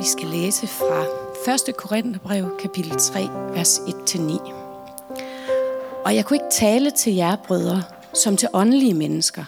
Vi 0.00 0.04
skal 0.06 0.28
læse 0.28 0.66
fra 0.66 1.04
1. 1.68 1.76
Korintherbrev, 1.76 2.56
kapitel 2.60 2.92
3, 2.98 3.20
vers 3.54 3.78
1-9. 3.78 4.52
Og 6.04 6.14
jeg 6.14 6.24
kunne 6.24 6.36
ikke 6.36 6.52
tale 6.52 6.90
til 6.90 7.14
jer, 7.14 7.36
brødre, 7.36 7.82
som 8.14 8.36
til 8.36 8.48
åndelige 8.52 8.94
mennesker. 8.94 9.44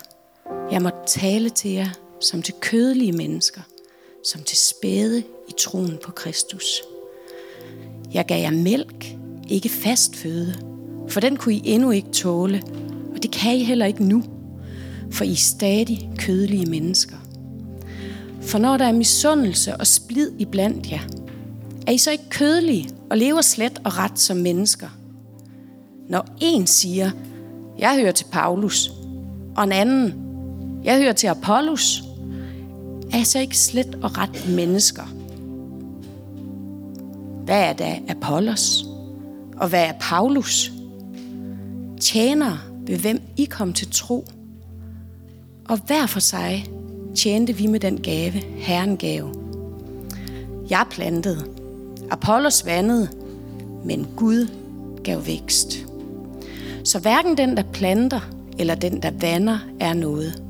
Jeg 0.72 0.82
måtte 0.82 0.98
tale 1.06 1.50
til 1.50 1.70
jer 1.70 1.88
som 2.20 2.42
til 2.42 2.54
kødelige 2.60 3.12
mennesker, 3.12 3.60
som 4.24 4.42
til 4.42 4.58
spæde 4.58 5.18
i 5.48 5.52
troen 5.58 5.98
på 6.04 6.12
Kristus. 6.12 6.82
Jeg 8.14 8.26
gav 8.26 8.40
jer 8.40 8.50
mælk, 8.50 9.06
ikke 9.48 9.68
fast 9.68 10.16
føde, 10.16 10.54
for 11.08 11.20
den 11.20 11.36
kunne 11.36 11.54
I 11.54 11.62
endnu 11.64 11.90
ikke 11.90 12.10
tåle, 12.10 12.62
og 13.14 13.22
det 13.22 13.32
kan 13.32 13.56
I 13.56 13.64
heller 13.64 13.86
ikke 13.86 14.04
nu, 14.04 14.24
for 15.10 15.24
I 15.24 15.32
er 15.32 15.36
stadig 15.36 16.10
kødelige 16.18 16.66
mennesker. 16.66 17.16
For 18.52 18.58
når 18.58 18.76
der 18.76 18.84
er 18.84 18.92
misundelse 18.92 19.76
og 19.76 19.86
splid 19.86 20.30
i 20.38 20.44
blandt 20.44 20.90
jer, 20.90 21.00
er 21.86 21.92
I 21.92 21.98
så 21.98 22.10
ikke 22.10 22.28
kødelige 22.30 22.90
og 23.10 23.18
lever 23.18 23.40
slet 23.40 23.80
og 23.84 23.98
ret 23.98 24.18
som 24.18 24.36
mennesker? 24.36 24.88
Når 26.08 26.26
en 26.40 26.66
siger, 26.66 27.10
jeg 27.78 27.98
hører 28.00 28.12
til 28.12 28.26
Paulus, 28.32 28.90
og 29.56 29.64
en 29.64 29.72
anden, 29.72 30.14
jeg 30.84 30.98
hører 30.98 31.12
til 31.12 31.26
Apollos, 31.26 32.02
er 33.12 33.18
I 33.18 33.24
så 33.24 33.38
ikke 33.38 33.58
slet 33.58 33.98
og 34.02 34.18
ret 34.18 34.48
mennesker? 34.48 35.04
Hvad 37.44 37.62
er 37.62 37.72
da 37.72 37.98
Apollos? 38.08 38.84
Og 39.56 39.68
hvad 39.68 39.84
er 39.84 39.92
Paulus? 40.00 40.72
Tjener 42.00 42.56
ved 42.86 42.98
hvem 42.98 43.20
I 43.36 43.44
kom 43.44 43.72
til 43.72 43.88
tro. 43.90 44.24
Og 45.68 45.78
hver 45.86 46.06
for 46.06 46.20
sig 46.20 46.66
tjente 47.14 47.52
vi 47.52 47.66
med 47.66 47.80
den 47.80 48.00
gave, 48.02 48.42
Herren 48.56 48.96
gav. 48.96 49.36
Jeg 50.70 50.86
plantede, 50.90 51.44
Apollos 52.10 52.66
vandede, 52.66 53.08
men 53.84 54.06
Gud 54.16 54.48
gav 55.04 55.26
vækst. 55.26 55.86
Så 56.84 56.98
hverken 56.98 57.36
den, 57.36 57.56
der 57.56 57.62
planter, 57.72 58.20
eller 58.58 58.74
den, 58.74 59.02
der 59.02 59.10
vander, 59.10 59.58
er 59.80 59.94
noget. 59.94 60.42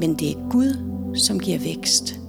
Men 0.00 0.14
det 0.14 0.30
er 0.30 0.48
Gud, 0.50 0.76
som 1.14 1.40
giver 1.40 1.58
vækst. 1.58 2.20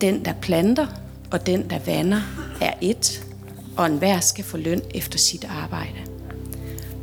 Den, 0.00 0.24
der 0.24 0.32
planter, 0.32 0.86
og 1.30 1.46
den, 1.46 1.70
der 1.70 1.78
vander, 1.86 2.20
er 2.60 2.72
et, 2.80 3.26
og 3.76 3.86
enhver 3.86 4.20
skal 4.20 4.44
få 4.44 4.56
løn 4.56 4.80
efter 4.94 5.18
sit 5.18 5.44
arbejde. 5.44 5.98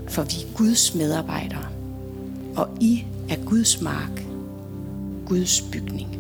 For 0.08 0.24
vi 0.24 0.36
er 0.44 0.58
Guds 0.58 0.96
medarbejdere, 0.96 1.66
og 2.56 2.70
I 2.82 3.04
er 3.30 3.46
Guds 3.46 3.82
mark, 3.82 4.31
Guds 5.32 5.62
bygning. 5.62 6.18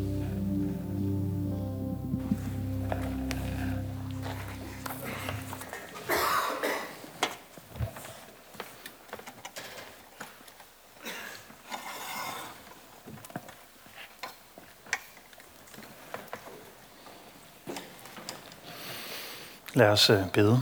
Lad 19.73 19.89
os 19.89 20.09
øh, 20.09 20.17
bede. 20.33 20.61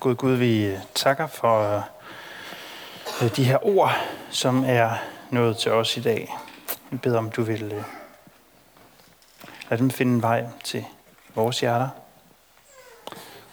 Gud 0.00 0.14
Gud, 0.14 0.32
vi 0.32 0.64
øh, 0.64 0.78
takker 0.94 1.26
for 1.26 1.84
øh, 3.22 3.36
de 3.36 3.44
her 3.44 3.66
ord, 3.66 3.92
som 4.30 4.64
er 4.66 4.90
nået 5.30 5.56
til 5.56 5.72
os 5.72 5.96
i 5.96 6.00
dag. 6.00 6.34
Vi 6.90 6.96
beder 6.96 7.18
om, 7.18 7.30
du 7.30 7.42
vil 7.42 7.72
øh, 7.72 7.84
lade 9.70 9.82
dem 9.82 9.90
finde 9.90 10.12
en 10.14 10.22
vej 10.22 10.46
til 10.64 10.84
vores 11.34 11.60
hjerter. 11.60 11.88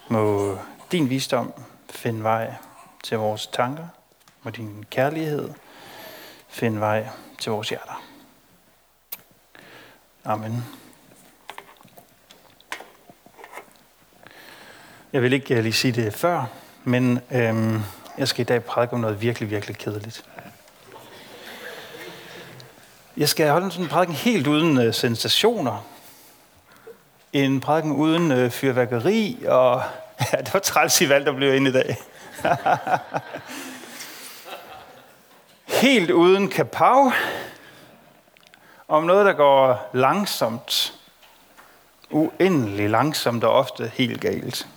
Må 0.10 0.58
din 0.92 1.10
visdom 1.10 1.54
finde 1.90 2.24
vej 2.24 2.54
til 3.04 3.18
vores 3.18 3.48
tanker. 3.48 3.88
Må 4.44 4.52
din 4.52 4.86
kærlighed 4.90 5.50
finde 6.48 6.80
vej 6.80 7.08
til 7.40 7.52
vores 7.52 7.70
hjerter. 7.70 8.04
Amen. 10.24 10.64
Jeg 15.14 15.22
vil 15.22 15.34
ikke 15.34 15.56
øh, 15.56 15.64
lige 15.64 15.74
sige 15.74 15.92
det 15.92 16.14
før, 16.14 16.46
men 16.84 17.20
øhm, 17.32 17.82
jeg 18.18 18.28
skal 18.28 18.42
i 18.42 18.46
dag 18.46 18.64
prædike 18.64 18.94
om 18.94 19.00
noget 19.00 19.22
virkelig, 19.22 19.50
virkelig 19.50 19.78
kedeligt. 19.78 20.26
Jeg 23.18 23.30
skal 23.30 23.50
holde 23.50 23.72
sådan 23.72 23.86
en 23.86 23.90
prædiken 23.90 24.16
helt 24.16 24.48
uden 24.48 24.78
øh, 24.78 24.94
sensationer. 24.94 25.86
En 27.34 27.60
prædiken 27.60 27.92
uden 27.92 28.32
øh, 28.32 28.52
fyrværkeri, 28.52 29.46
og 29.48 29.84
ja, 30.32 30.38
det 30.38 30.54
var 30.54 30.60
træls 30.60 31.02
i 31.02 31.10
valg, 31.10 31.26
der 31.26 31.32
blev 31.32 31.56
ind 31.56 31.68
i 31.68 31.72
dag. 31.72 31.98
helt 35.82 36.12
uden 36.12 36.50
kapav, 36.50 37.12
om 38.88 39.04
noget, 39.04 39.26
der 39.26 39.34
går 39.34 39.90
langsomt, 39.94 40.94
uendelig 42.10 42.90
langsomt 42.90 43.44
og 43.44 43.54
ofte 43.54 43.92
helt 43.94 44.22
galt. 44.22 44.68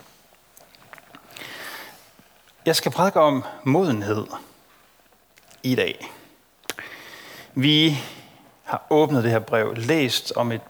Jeg 2.67 2.77
skal 2.77 2.93
prædike 2.93 3.21
om 3.21 3.45
modenhed 3.65 4.27
i 5.63 5.75
dag. 5.75 6.11
Vi 7.55 7.99
har 8.69 8.83
åbnet 8.91 9.25
det 9.25 9.31
her 9.31 9.39
brev, 9.39 9.75
læst 9.77 10.33
om 10.37 10.53
et 10.53 10.61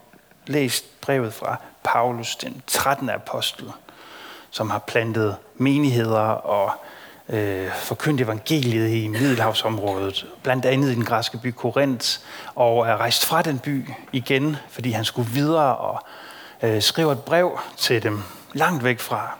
læst 0.47 1.01
brevet 1.01 1.33
fra 1.33 1.55
Paulus, 1.83 2.35
den 2.35 2.61
13. 2.67 3.09
apostel, 3.09 3.71
som 4.49 4.69
har 4.69 4.79
plantet 4.79 5.35
menigheder 5.57 6.19
og 6.29 6.71
øh, 7.29 7.71
forkyndt 7.71 8.21
evangeliet 8.21 8.89
i 8.89 9.07
Middelhavsområdet, 9.07 10.25
blandt 10.43 10.65
andet 10.65 10.91
i 10.91 10.95
den 10.95 11.05
græske 11.05 11.37
by 11.37 11.51
Korinth, 11.51 12.19
og 12.55 12.87
er 12.87 12.97
rejst 12.97 13.25
fra 13.25 13.41
den 13.41 13.59
by 13.59 13.89
igen, 14.11 14.55
fordi 14.69 14.91
han 14.91 15.05
skulle 15.05 15.29
videre 15.29 15.77
og 15.77 15.99
øh, 16.63 16.81
skrive 16.81 17.11
et 17.11 17.23
brev 17.23 17.59
til 17.77 18.03
dem 18.03 18.23
langt 18.53 18.83
væk 18.83 18.99
fra. 18.99 19.37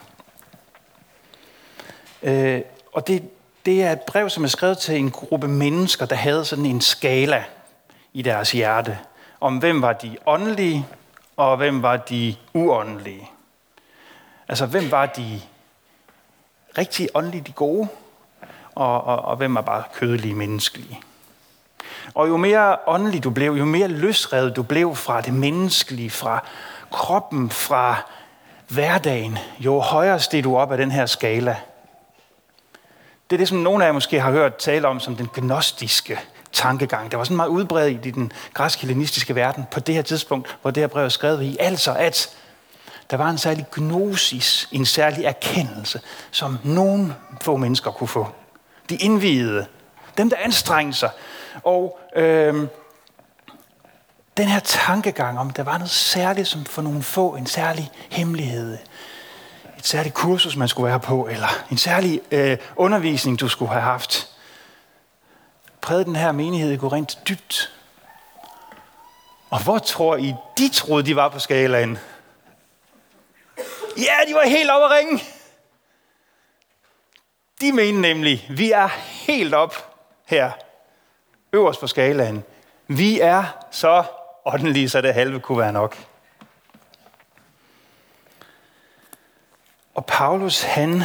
Øh, 2.24 2.62
og 2.94 3.08
det, 3.08 3.24
det 3.66 3.84
er 3.84 3.92
et 3.92 4.02
brev, 4.02 4.30
som 4.30 4.44
er 4.44 4.48
skrevet 4.48 4.78
til 4.78 4.96
en 4.96 5.12
gruppe 5.12 5.48
mennesker, 5.48 6.06
der 6.06 6.16
havde 6.16 6.46
sådan 6.46 6.66
en 6.66 6.82
skala 6.82 7.44
i 8.14 8.22
deres 8.22 8.52
hjerte, 8.52 9.00
om 9.42 9.58
hvem 9.58 9.82
var 9.82 9.94
de 9.94 10.18
åndelige, 10.26 10.88
og 11.38 11.58
hvem 11.58 11.82
var 11.82 11.98
de 11.98 12.36
uåndelige. 12.54 13.30
Altså, 14.48 14.66
hvem 14.66 14.92
var 14.92 15.06
de 15.06 15.42
rigtig 16.78 17.10
åndelige, 17.16 17.44
de 17.48 17.52
gode, 17.52 17.88
og, 18.76 19.04
og, 19.04 19.20
og 19.20 19.38
hvem 19.38 19.56
var 19.56 19.62
bare 19.62 19.84
kødelige, 19.94 20.34
menneskelige. 20.34 21.00
Og 22.14 22.28
jo 22.28 22.38
mere 22.38 22.78
åndelig 22.88 23.24
du 23.24 23.30
blev, 23.30 23.52
jo 23.52 23.66
mere 23.66 23.88
løsrevet 23.88 24.56
du 24.56 24.64
blev 24.64 24.96
fra 24.96 25.22
det 25.22 25.34
menneskelige, 25.34 26.10
fra 26.10 26.44
kroppen, 26.92 27.50
fra 27.50 27.96
hverdagen, 28.68 29.38
jo 29.60 29.80
højere 29.80 30.20
steg 30.20 30.44
du 30.44 30.58
op 30.58 30.72
af 30.72 30.78
den 30.78 30.92
her 30.92 31.06
skala– 31.06 31.58
det 33.30 33.36
er 33.36 33.38
det, 33.38 33.48
som 33.48 33.58
nogle 33.58 33.84
af 33.84 33.88
jer 33.88 33.94
måske 33.94 34.22
har 34.22 34.32
hørt 34.32 34.56
tale 34.56 34.88
om 34.88 35.00
som 35.00 35.16
den 35.16 35.30
gnostiske 35.34 36.20
tankegang. 36.52 37.12
Der 37.12 37.18
var 37.18 37.24
sådan 37.24 37.38
meget 37.38 37.50
udbredt 37.50 38.06
i 38.06 38.12
den 38.12 38.32
græsk-hellenistiske 38.54 39.36
verden 39.36 39.66
på 39.72 39.80
det 39.80 39.96
her 39.96 40.02
tidspunkt, 40.02 40.58
hvor 40.62 40.72
det 40.72 40.84
her 40.84 40.88
brev 40.88 41.06
er 41.06 41.10
skrevet 41.10 41.44
i. 41.44 41.58
Altså, 41.60 41.94
at 41.94 42.30
der 43.12 43.18
var 43.18 43.30
en 43.30 43.38
særlig 43.38 43.66
gnosis, 43.72 44.70
en 44.72 44.86
særlig 44.86 45.26
erkendelse, 45.26 46.02
som 46.32 46.58
nogle 46.64 47.16
få 47.42 47.58
mennesker 47.58 47.92
kunne 47.92 48.08
få. 48.08 48.28
De 48.90 48.96
indvidede, 48.96 49.66
dem 50.18 50.30
der 50.30 50.38
anstrengte 50.40 50.98
sig. 50.98 51.10
Og 51.64 52.00
øh, 52.16 52.68
den 54.38 54.48
her 54.48 54.60
tankegang 54.60 55.40
om, 55.40 55.50
at 55.50 55.58
der 55.58 55.64
var 55.64 55.78
noget 55.78 55.90
særligt 55.90 56.48
som 56.48 56.66
for 56.66 56.82
nogle 56.82 57.04
få, 57.04 57.36
en 57.36 57.46
særlig 57.46 57.92
hemmelighed, 58.10 58.78
et 59.78 59.88
særligt 59.88 60.16
kursus, 60.16 60.56
man 60.56 60.68
skulle 60.68 60.90
være 60.90 61.00
på, 61.00 61.28
eller 61.32 61.48
en 61.72 61.78
særlig 61.78 62.22
øh, 62.32 62.58
undervisning, 62.76 63.40
du 63.40 63.48
skulle 63.48 63.72
have 63.72 63.82
haft. 63.82 64.28
Prægede 65.82 66.06
den 66.06 66.16
her 66.16 66.32
menighed 66.32 66.72
i 66.72 66.78
Korinth 66.78 67.18
dybt. 67.30 67.74
Og 69.50 69.64
hvor 69.64 69.78
tror 69.78 70.16
I, 70.16 70.34
de 70.58 70.70
troede, 70.70 71.06
de 71.06 71.16
var 71.16 71.30
på 71.30 71.40
skalaen? 71.40 71.98
Ja, 73.98 74.16
de 74.28 74.34
var 74.34 74.44
helt 74.44 74.72
oppe 74.72 74.86
at 74.86 74.92
ringe. 74.92 75.24
De 77.62 77.72
mente 77.72 78.02
nemlig, 78.02 78.48
vi 78.50 78.72
er 78.72 78.88
helt 79.04 79.54
op 79.54 79.96
her, 80.26 80.52
øverst 81.54 81.80
på 81.80 81.88
skalaen. 81.88 82.44
Vi 82.88 83.20
er 83.20 83.44
så 83.72 84.04
åndelige, 84.46 84.90
så 84.90 85.02
det 85.02 85.14
halve 85.14 85.40
kunne 85.40 85.58
være 85.58 85.74
nok. 85.74 85.98
Og 89.94 90.06
Paulus, 90.06 90.62
han 90.62 91.04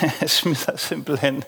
smider 0.26 0.76
simpelthen 0.76 1.44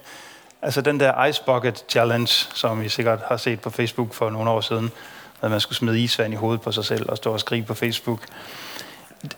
altså 0.63 0.81
den 0.81 1.01
der 1.01 1.25
Ice 1.25 1.43
Bucket 1.47 1.85
Challenge, 1.89 2.33
som 2.55 2.83
vi 2.83 2.89
sikkert 2.89 3.21
har 3.27 3.37
set 3.37 3.61
på 3.61 3.71
Facebook 3.71 4.15
for 4.15 4.31
nogle 4.31 4.51
år 4.51 4.61
siden, 4.61 4.93
at 5.43 5.51
man 5.51 5.61
skulle 5.61 5.77
smide 5.77 6.01
isvand 6.01 6.33
i 6.33 6.37
hovedet 6.37 6.61
på 6.61 6.73
sig 6.73 6.85
selv 6.85 7.11
og 7.11 7.17
stå 7.17 7.33
og 7.33 7.41
skrive 7.41 7.65
på 7.65 7.75
Facebook. 7.75 8.21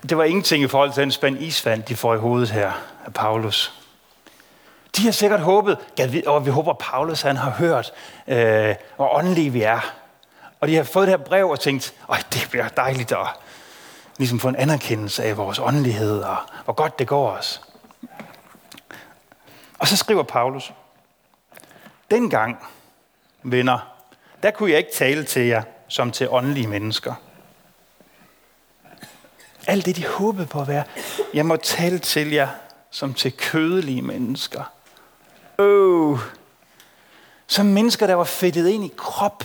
Det 0.09 0.19
var 0.19 0.25
ingenting 0.25 0.65
i 0.65 0.69
forhold 0.69 0.93
til 0.93 1.03
den 1.03 1.11
spand 1.11 1.43
isvand, 1.43 1.83
de 1.83 1.97
får 1.97 2.15
i 2.15 2.19
hovedet 2.19 2.51
her 2.51 2.73
af 3.07 3.15
Paulus. 3.15 3.73
De 4.97 5.03
har 5.03 5.13
sikkert 5.13 5.41
håbet, 5.41 5.79
og 6.27 6.47
vi 6.47 6.51
håber, 6.51 6.71
at 6.71 6.79
Paulus 6.79 7.23
han 7.23 7.37
har 7.37 7.51
hørt, 7.51 7.93
øh, 8.29 8.75
hvor 8.97 9.17
åndelige 9.19 9.51
vi 9.51 9.63
er. 9.63 9.95
Og 10.61 10.69
de 10.69 10.77
har 10.77 10.83
fået 10.83 11.09
det 11.09 11.19
her 11.19 11.25
brev 11.25 11.49
og 11.49 11.61
tænkt, 11.61 11.95
at 12.13 12.27
det 12.33 12.47
bliver 12.51 12.69
dejligt 12.69 13.13
at 13.13 13.27
ligesom 14.19 14.41
få 14.41 14.49
en 14.49 14.57
anerkendelse 14.57 15.25
af 15.25 15.37
vores 15.37 15.59
åndelighed, 15.59 16.21
og 16.21 16.37
hvor 16.65 16.73
godt 16.73 16.99
det 16.99 17.07
går 17.07 17.31
os. 17.31 17.61
Og 19.79 19.89
så 19.89 19.97
skriver 19.97 20.23
Paulus, 20.23 20.73
dengang, 22.11 22.67
venner, 23.43 23.95
der 24.43 24.51
kunne 24.51 24.71
jeg 24.71 24.79
ikke 24.79 24.93
tale 24.95 25.25
til 25.25 25.47
jer 25.47 25.63
som 25.89 26.11
til 26.11 26.29
åndelige 26.31 26.67
mennesker. 26.67 27.15
Alt 29.67 29.87
det, 29.87 29.97
de 29.97 30.07
håbede 30.07 30.47
på 30.47 30.61
at 30.61 30.69
være, 30.69 30.85
jeg 31.35 31.47
må 31.47 31.57
tale 31.57 31.99
til 31.99 32.31
jer 32.33 32.49
som 32.91 33.15
til 33.15 33.37
kødelige 33.37 34.03
mennesker. 34.03 34.73
Øh, 35.59 36.19
som 37.47 37.67
mennesker, 37.67 38.07
der 38.07 38.15
var 38.15 38.25
fedtet 38.25 38.69
ind 38.69 38.85
i 38.85 38.93
krop 38.97 39.45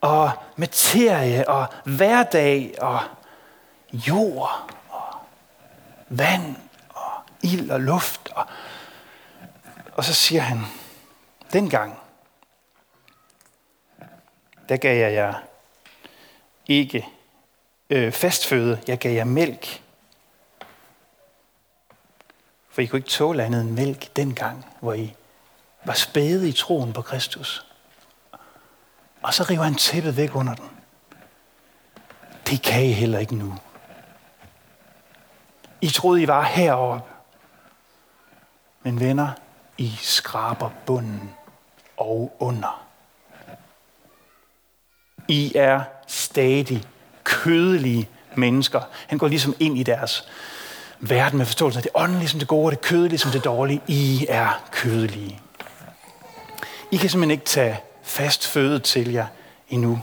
og 0.00 0.30
materie 0.56 1.48
og 1.48 1.66
hverdag 1.84 2.74
og 2.78 3.00
jord 3.92 4.70
og 4.90 5.18
vand 6.08 6.56
og 6.88 7.12
ild 7.42 7.70
og 7.70 7.80
luft. 7.80 8.28
Og, 8.34 8.46
og 9.92 10.04
så 10.04 10.14
siger 10.14 10.40
han, 10.40 10.60
dengang, 11.56 11.98
der 14.68 14.76
gav 14.76 14.98
jeg 14.98 15.12
jer 15.12 15.34
ikke 16.66 17.08
øh, 17.90 18.12
fastføde, 18.12 18.82
jeg 18.88 18.98
gav 18.98 19.14
jer 19.14 19.24
mælk. 19.24 19.82
For 22.68 22.82
I 22.82 22.86
kunne 22.86 22.98
ikke 22.98 23.08
tåle 23.08 23.44
andet 23.44 23.60
end 23.60 23.70
mælk 23.70 24.16
dengang, 24.16 24.66
hvor 24.80 24.92
I 24.92 25.14
var 25.84 25.92
spæde 25.92 26.48
i 26.48 26.52
troen 26.52 26.92
på 26.92 27.02
Kristus. 27.02 27.66
Og 29.22 29.34
så 29.34 29.42
river 29.42 29.62
han 29.62 29.74
tæppet 29.74 30.16
væk 30.16 30.36
under 30.36 30.54
den. 30.54 30.70
Det 32.46 32.62
kan 32.62 32.84
I 32.84 32.92
heller 32.92 33.18
ikke 33.18 33.34
nu. 33.34 33.54
I 35.80 35.88
troede, 35.88 36.22
I 36.22 36.28
var 36.28 36.42
heroppe. 36.42 37.12
Men 38.82 39.00
venner, 39.00 39.32
I 39.78 39.90
skraber 40.00 40.70
bunden 40.86 41.34
og 41.96 42.36
under. 42.38 42.86
I 45.28 45.52
er 45.54 45.82
stadig 46.06 46.82
kødelige 47.24 48.08
mennesker. 48.34 48.80
Han 49.06 49.18
går 49.18 49.28
ligesom 49.28 49.54
ind 49.60 49.78
i 49.78 49.82
deres 49.82 50.28
verden 51.00 51.38
med 51.38 51.46
forståelsen 51.46 51.78
af 51.78 51.82
det 51.82 51.92
åndelige 51.94 52.28
som 52.28 52.38
det 52.38 52.48
gode, 52.48 52.70
det 52.70 52.80
kødelige 52.80 53.18
som 53.18 53.30
det 53.30 53.44
dårlige. 53.44 53.80
I 53.86 54.26
er 54.28 54.64
kødelige. 54.70 55.40
I 56.90 56.96
kan 56.96 57.10
simpelthen 57.10 57.30
ikke 57.30 57.44
tage 57.44 57.80
fast 58.02 58.46
føde 58.46 58.78
til 58.78 59.12
jer 59.12 59.26
endnu. 59.68 60.02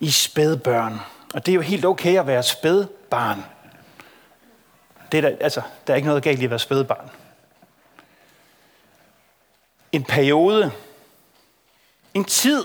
I 0.00 0.06
er 0.06 0.10
spædbørn. 0.10 1.00
Og 1.34 1.46
det 1.46 1.52
er 1.52 1.56
jo 1.56 1.60
helt 1.60 1.84
okay 1.84 2.18
at 2.18 2.26
være 2.26 2.42
spædbarn. 2.42 3.44
Det 5.12 5.18
er 5.18 5.30
der, 5.30 5.36
altså, 5.40 5.62
der 5.86 5.92
er 5.92 5.96
ikke 5.96 6.08
noget 6.08 6.22
galt 6.22 6.40
i 6.40 6.44
at 6.44 6.50
være 6.50 6.58
spædbarn. 6.58 7.10
En 9.92 10.04
periode, 10.04 10.72
en 12.18 12.24
tid. 12.24 12.64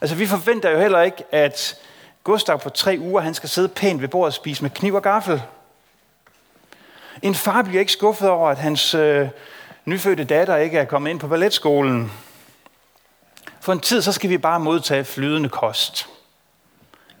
Altså 0.00 0.16
vi 0.16 0.26
forventer 0.26 0.70
jo 0.70 0.78
heller 0.78 1.00
ikke, 1.00 1.24
at 1.32 1.76
Gustav 2.24 2.60
på 2.60 2.70
tre 2.70 2.96
uger, 3.00 3.20
han 3.20 3.34
skal 3.34 3.48
sidde 3.48 3.68
pænt 3.68 4.02
ved 4.02 4.08
bordet 4.08 4.26
og 4.26 4.32
spise 4.32 4.62
med 4.62 4.70
kniv 4.70 4.94
og 4.94 5.02
gaffel. 5.02 5.42
En 7.22 7.34
far 7.34 7.62
bliver 7.62 7.80
ikke 7.80 7.92
skuffet 7.92 8.28
over, 8.28 8.50
at 8.50 8.58
hans 8.58 8.94
øh, 8.94 9.28
nyfødte 9.84 10.24
datter 10.24 10.56
ikke 10.56 10.78
er 10.78 10.84
kommet 10.84 11.10
ind 11.10 11.20
på 11.20 11.28
balletskolen. 11.28 12.12
For 13.60 13.72
en 13.72 13.80
tid, 13.80 14.02
så 14.02 14.12
skal 14.12 14.30
vi 14.30 14.38
bare 14.38 14.60
modtage 14.60 15.04
flydende 15.04 15.48
kost. 15.48 16.06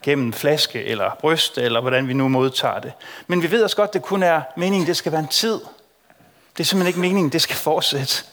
Gennem 0.02 0.32
flaske 0.32 0.84
eller 0.84 1.16
bryst, 1.20 1.58
eller 1.58 1.80
hvordan 1.80 2.08
vi 2.08 2.12
nu 2.12 2.28
modtager 2.28 2.78
det. 2.78 2.92
Men 3.26 3.42
vi 3.42 3.50
ved 3.50 3.62
også 3.62 3.76
godt, 3.76 3.94
det 3.94 4.02
kun 4.02 4.22
er 4.22 4.42
meningen, 4.56 4.86
det 4.86 4.96
skal 4.96 5.12
være 5.12 5.20
en 5.20 5.28
tid. 5.28 5.60
Det 6.56 6.60
er 6.60 6.64
simpelthen 6.64 6.86
ikke 6.86 7.00
meningen, 7.00 7.32
det 7.32 7.42
skal 7.42 7.56
fortsætte. 7.56 8.24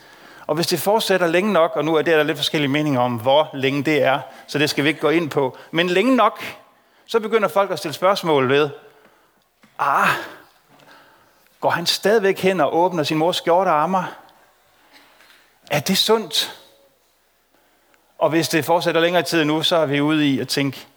Og 0.49 0.55
hvis 0.55 0.67
det 0.67 0.79
fortsætter 0.79 1.27
længe 1.27 1.53
nok, 1.53 1.75
og 1.75 1.85
nu 1.85 1.95
er 1.95 2.01
der 2.01 2.23
lidt 2.23 2.37
forskellige 2.37 2.69
meninger 2.69 3.01
om, 3.01 3.15
hvor 3.15 3.49
længe 3.53 3.83
det 3.83 4.03
er, 4.03 4.19
så 4.47 4.59
det 4.59 4.69
skal 4.69 4.83
vi 4.83 4.89
ikke 4.89 5.01
gå 5.01 5.09
ind 5.09 5.29
på. 5.29 5.57
Men 5.71 5.89
længe 5.89 6.15
nok, 6.15 6.43
så 7.05 7.19
begynder 7.19 7.47
folk 7.47 7.71
at 7.71 7.77
stille 7.77 7.93
spørgsmål 7.93 8.49
ved, 8.49 8.69
ah, 9.79 10.07
går 11.59 11.69
han 11.69 11.85
stadigvæk 11.85 12.39
hen 12.39 12.59
og 12.59 12.75
åbner 12.75 13.03
sin 13.03 13.17
mors 13.17 13.37
skjorte 13.37 13.69
armer? 13.69 14.03
Er 15.71 15.79
det 15.79 15.97
sundt? 15.97 16.59
Og 18.17 18.29
hvis 18.29 18.49
det 18.49 18.65
fortsætter 18.65 19.01
længere 19.01 19.23
tid 19.23 19.45
nu, 19.45 19.61
så 19.61 19.75
er 19.75 19.85
vi 19.85 20.01
ude 20.01 20.27
i 20.27 20.39
at 20.39 20.47
tænke, 20.47 20.87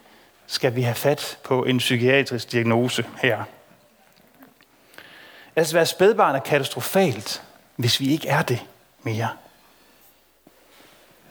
skal 0.46 0.76
vi 0.76 0.82
have 0.82 0.94
fat 0.94 1.38
på 1.44 1.64
en 1.64 1.78
psykiatrisk 1.78 2.52
diagnose 2.52 3.06
her? 3.22 3.44
Altså, 5.56 5.72
at 5.72 5.75
være 5.75 5.87
spædbarn 5.87 6.34
er 6.34 6.40
katastrofalt, 6.40 7.43
hvis 7.76 8.00
vi 8.00 8.12
ikke 8.12 8.28
er 8.28 8.43
det 8.43 8.66
mere. 9.02 9.28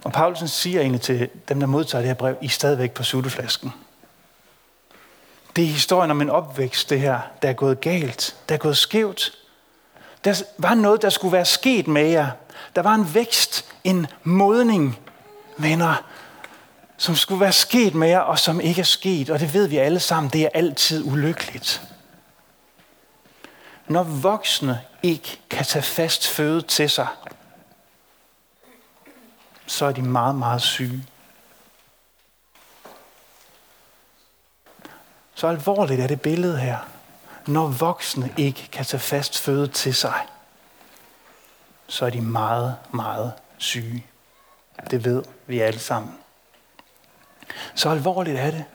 Og 0.04 0.12
Paulsen 0.12 0.48
siger 0.48 0.82
egentlig 0.82 1.02
til 1.02 1.30
dem, 1.50 1.60
der 1.60 1.68
modtager 1.68 2.02
det 2.02 2.08
her 2.08 2.16
brev, 2.16 2.36
I 2.42 2.46
er 2.46 2.50
stadigvæk 2.50 2.92
på 2.92 3.04
sutteflasken. 3.04 3.74
Det 5.56 5.64
er 5.64 5.68
historien 5.68 6.12
om 6.12 6.22
en 6.22 6.30
opvækst, 6.30 6.90
det 6.90 7.00
her, 7.00 7.20
der 7.42 7.50
er 7.50 7.54
gået 7.54 7.82
galt, 7.82 8.36
der 8.50 8.56
er 8.56 8.60
gået 8.60 8.78
skævt. 8.78 9.38
Der 10.24 10.44
var 10.58 10.76
noget, 10.76 11.02
der 11.02 11.10
skulle 11.10 11.32
være 11.32 11.46
sket 11.46 11.88
med 11.88 12.06
jer. 12.06 12.30
Der 12.76 12.82
var 12.82 12.96
en 12.96 13.14
vækst, 13.14 13.66
en 13.84 14.08
modning, 14.24 15.00
venner, 15.58 16.04
som 16.98 17.16
skulle 17.16 17.42
være 17.42 17.52
sket 17.52 17.96
med 17.96 18.08
jer, 18.08 18.20
og 18.20 18.40
som 18.40 18.62
ikke 18.62 18.82
er 18.82 18.86
sket. 18.86 19.30
Og 19.30 19.40
det 19.40 19.54
ved 19.54 19.68
vi 19.68 19.78
alle 19.78 20.00
sammen, 20.00 20.32
det 20.34 20.42
er 20.42 20.50
altid 20.54 21.06
ulykkeligt. 21.06 21.82
Når 23.88 24.04
voksne 24.04 24.82
ikke 25.04 25.40
kan 25.50 25.66
tage 25.66 25.84
fast 25.84 26.28
føde 26.28 26.62
til 26.62 26.90
sig, 26.90 27.08
så 29.72 29.86
er 29.86 29.92
de 29.92 30.02
meget, 30.02 30.36
meget 30.36 30.62
syge. 30.62 31.06
Så 35.36 35.48
alvorligt 35.48 36.02
er 36.02 36.08
det 36.08 36.22
billede 36.22 36.58
her. 36.58 36.78
Når 37.48 37.68
voksne 37.68 38.34
ikke 38.38 38.70
kan 38.72 38.86
tage 38.86 39.00
fast 39.00 39.40
føde 39.40 39.68
til 39.68 39.96
sig, 39.96 40.28
så 41.88 42.06
er 42.06 42.10
de 42.10 42.22
meget, 42.22 42.76
meget 42.94 43.34
syge. 43.58 44.06
Det 44.92 45.06
ved 45.06 45.24
vi 45.48 45.60
alle 45.60 45.80
sammen. 45.80 46.18
Så 47.76 47.90
alvorligt 47.90 48.40
er 48.40 48.52
det. 48.52 48.66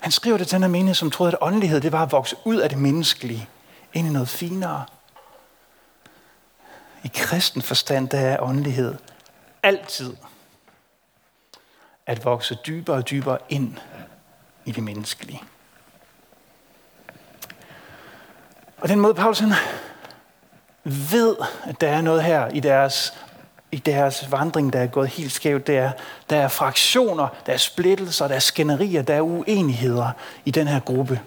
Han 0.00 0.12
skriver 0.12 0.38
det 0.38 0.46
til 0.46 0.54
den 0.54 0.62
her 0.62 0.70
menighed, 0.70 0.94
som 0.94 1.10
troede, 1.10 1.32
at 1.32 1.38
åndelighed 1.40 1.80
det 1.80 1.92
var 1.92 2.02
at 2.02 2.12
vokse 2.12 2.36
ud 2.44 2.56
af 2.56 2.68
det 2.68 2.78
menneskelige, 2.78 3.48
ind 3.92 4.08
i 4.08 4.10
noget 4.10 4.28
finere. 4.28 4.84
I 7.04 7.10
kristen 7.14 7.62
forstand, 7.62 8.08
der 8.08 8.18
er 8.18 8.42
åndelighed 8.42 8.94
altid 9.64 10.16
at 12.06 12.24
vokse 12.24 12.58
dybere 12.66 12.96
og 12.96 13.10
dybere 13.10 13.38
ind 13.48 13.76
i 14.64 14.72
det 14.72 14.82
menneskelige. 14.82 15.42
Og 18.76 18.88
den 18.88 19.00
måde, 19.00 19.14
Paulus 19.14 19.42
ved, 20.84 21.36
at 21.64 21.80
der 21.80 21.88
er 21.88 22.00
noget 22.00 22.22
her 22.24 22.48
i 22.48 22.60
deres, 22.60 23.14
i 23.72 23.76
deres 23.76 24.30
vandring, 24.30 24.72
der 24.72 24.80
er 24.80 24.86
gået 24.86 25.08
helt 25.08 25.32
skævt, 25.32 25.66
det 25.66 25.76
er, 25.76 25.92
der 26.30 26.36
er 26.36 26.48
fraktioner, 26.48 27.28
der 27.46 27.52
er 27.52 27.56
splittelser, 27.56 28.28
der 28.28 28.34
er 28.34 28.38
skænderier, 28.38 29.02
der 29.02 29.14
er 29.14 29.20
uenigheder 29.20 30.10
i 30.44 30.50
den 30.50 30.66
her 30.66 30.80
gruppe. 30.80 31.20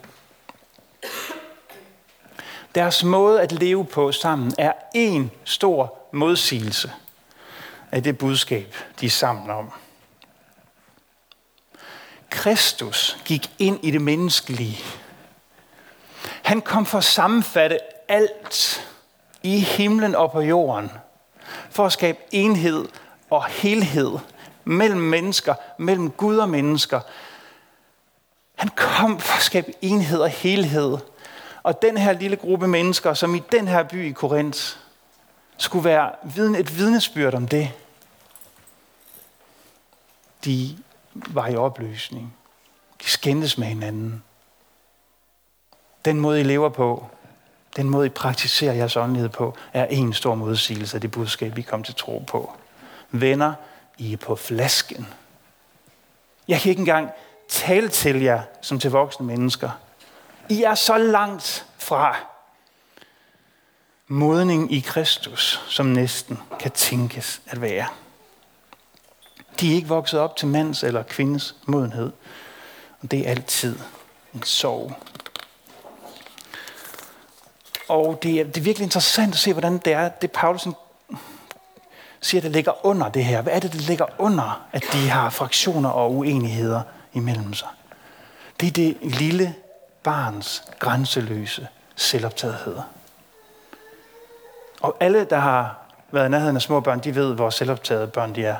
Deres 2.75 3.03
måde 3.03 3.41
at 3.41 3.51
leve 3.51 3.86
på 3.86 4.12
sammen 4.12 4.53
er 4.58 4.74
en 4.94 5.32
stor 5.44 5.98
modsigelse 6.12 6.91
af 7.91 8.03
det 8.03 8.17
budskab, 8.17 8.75
de 9.01 9.06
er 9.06 9.10
sammen 9.10 9.50
om. 9.50 9.72
Kristus 12.29 13.17
gik 13.25 13.51
ind 13.60 13.79
i 13.84 13.91
det 13.91 14.01
menneskelige. 14.01 14.77
Han 16.44 16.62
kom 16.62 16.86
for 16.86 16.98
at 16.98 17.03
sammenfatte 17.03 17.79
alt 18.08 18.88
i 19.44 19.60
himlen 19.60 20.15
og 20.15 20.32
på 20.32 20.41
jorden, 20.41 20.91
for 21.70 21.86
at 21.86 21.94
skabe 21.94 22.20
enhed 22.32 22.86
og 23.29 23.46
helhed 23.46 24.17
mellem 24.63 25.01
mennesker, 25.01 25.56
mellem 25.77 26.12
Gud 26.12 26.38
og 26.38 26.50
mennesker. 26.50 27.01
Han 28.56 28.70
kom 28.75 29.20
for 29.20 29.38
at 29.38 29.44
skabe 29.44 29.74
enhed 29.82 30.20
og 30.20 30.29
helhed. 30.29 30.98
Og 31.63 31.82
den 31.82 31.98
her 31.98 32.13
lille 32.13 32.38
gruppe 32.38 32.67
mennesker, 32.67 33.13
som 33.13 33.36
i 33.36 33.44
den 33.51 33.67
her 33.67 33.84
by 33.84 34.10
i 34.10 34.12
Korinth, 34.12 34.77
skulle 35.58 35.86
være 35.86 36.12
et 36.60 36.78
vidnesbyrd 36.78 37.34
om 37.34 37.48
det. 37.48 37.72
De 40.46 40.78
var 41.14 41.48
i 41.48 41.56
opløsning. 41.56 42.36
De 43.02 43.10
skændtes 43.10 43.58
med 43.58 43.68
hinanden. 43.68 44.24
Den 46.06 46.20
måde, 46.20 46.40
I 46.40 46.44
lever 46.44 46.70
på, 46.70 47.08
den 47.76 47.90
måde, 47.90 48.06
I 48.06 48.10
praktiserer 48.10 48.74
jeres 48.74 48.98
åndelighed 48.98 49.30
på, 49.30 49.56
er 49.74 49.86
en 49.86 50.14
stor 50.14 50.36
modsigelse 50.36 50.98
af 50.98 51.02
det 51.02 51.12
budskab, 51.12 51.58
I 51.58 51.62
kom 51.62 51.84
til 51.84 51.96
tro 51.96 52.24
på. 52.28 52.54
Venner, 53.12 53.54
I 53.98 54.14
er 54.14 54.18
på 54.18 54.36
flasken. 54.36 55.08
Jeg 56.48 56.62
kan 56.62 56.70
ikke 56.70 56.80
engang 56.80 57.10
tale 57.50 57.90
til 57.90 58.22
jer 58.22 58.42
som 58.62 58.80
til 58.80 58.92
voksne 58.92 59.26
mennesker. 59.26 59.70
I 60.50 60.64
er 60.64 60.76
så 60.76 60.98
langt 60.98 61.66
fra 61.78 62.16
modning 64.08 64.74
i 64.74 64.80
Kristus, 64.80 65.62
som 65.68 65.86
næsten 65.86 66.40
kan 66.60 66.72
tænkes 66.72 67.42
at 67.48 67.62
være. 67.62 67.88
De 69.60 69.72
er 69.72 69.76
ikke 69.76 69.88
vokset 69.88 70.20
op 70.20 70.36
til 70.36 70.48
mands 70.48 70.84
eller 70.84 71.04
kvindes 71.04 71.56
modenhed. 71.66 72.12
Og 73.02 73.12
det 73.12 73.20
er 73.20 73.30
altid 73.30 73.80
en 74.34 74.44
sorg. 74.44 74.94
Og 77.88 78.20
det 78.24 78.40
er, 78.40 78.44
det 78.44 78.58
er 78.58 78.62
virkelig 78.62 78.84
interessant 78.84 79.34
at 79.34 79.40
se, 79.40 79.52
hvordan 79.54 79.78
det 79.78 79.94
er, 79.94 80.10
det 80.10 80.32
Paulusen 80.32 80.76
siger, 82.22 82.42
det 82.42 82.52
ligger 82.52 82.86
under 82.86 83.10
det 83.10 83.26
her. 83.26 83.42
Hvad 83.42 83.54
er 83.54 83.60
det, 83.60 83.74
det 83.74 83.82
ligger 83.82 84.06
under, 84.18 84.68
at 84.72 84.84
de 84.94 85.10
har 85.10 85.30
fraktioner 85.30 85.90
og 85.90 86.14
uenigheder 86.14 86.82
imellem 87.14 87.54
sig? 87.54 87.68
Det 88.60 88.68
er 88.68 88.72
det 88.72 88.98
lille 89.02 89.56
barns 90.04 90.64
grænseløse 90.80 91.68
selvoptagethed. 91.96 92.78
Og 94.81 94.98
alle, 95.00 95.24
der 95.24 95.38
har 95.39 95.75
været 96.12 96.25
i 96.25 96.29
nærheden 96.29 96.55
af 96.55 96.62
små 96.62 96.79
børn, 96.79 97.00
de 97.00 97.15
ved, 97.15 97.34
hvor 97.34 97.50
selvoptagede 97.50 98.07
børn 98.07 98.36
de 98.36 98.46
er. 98.46 98.57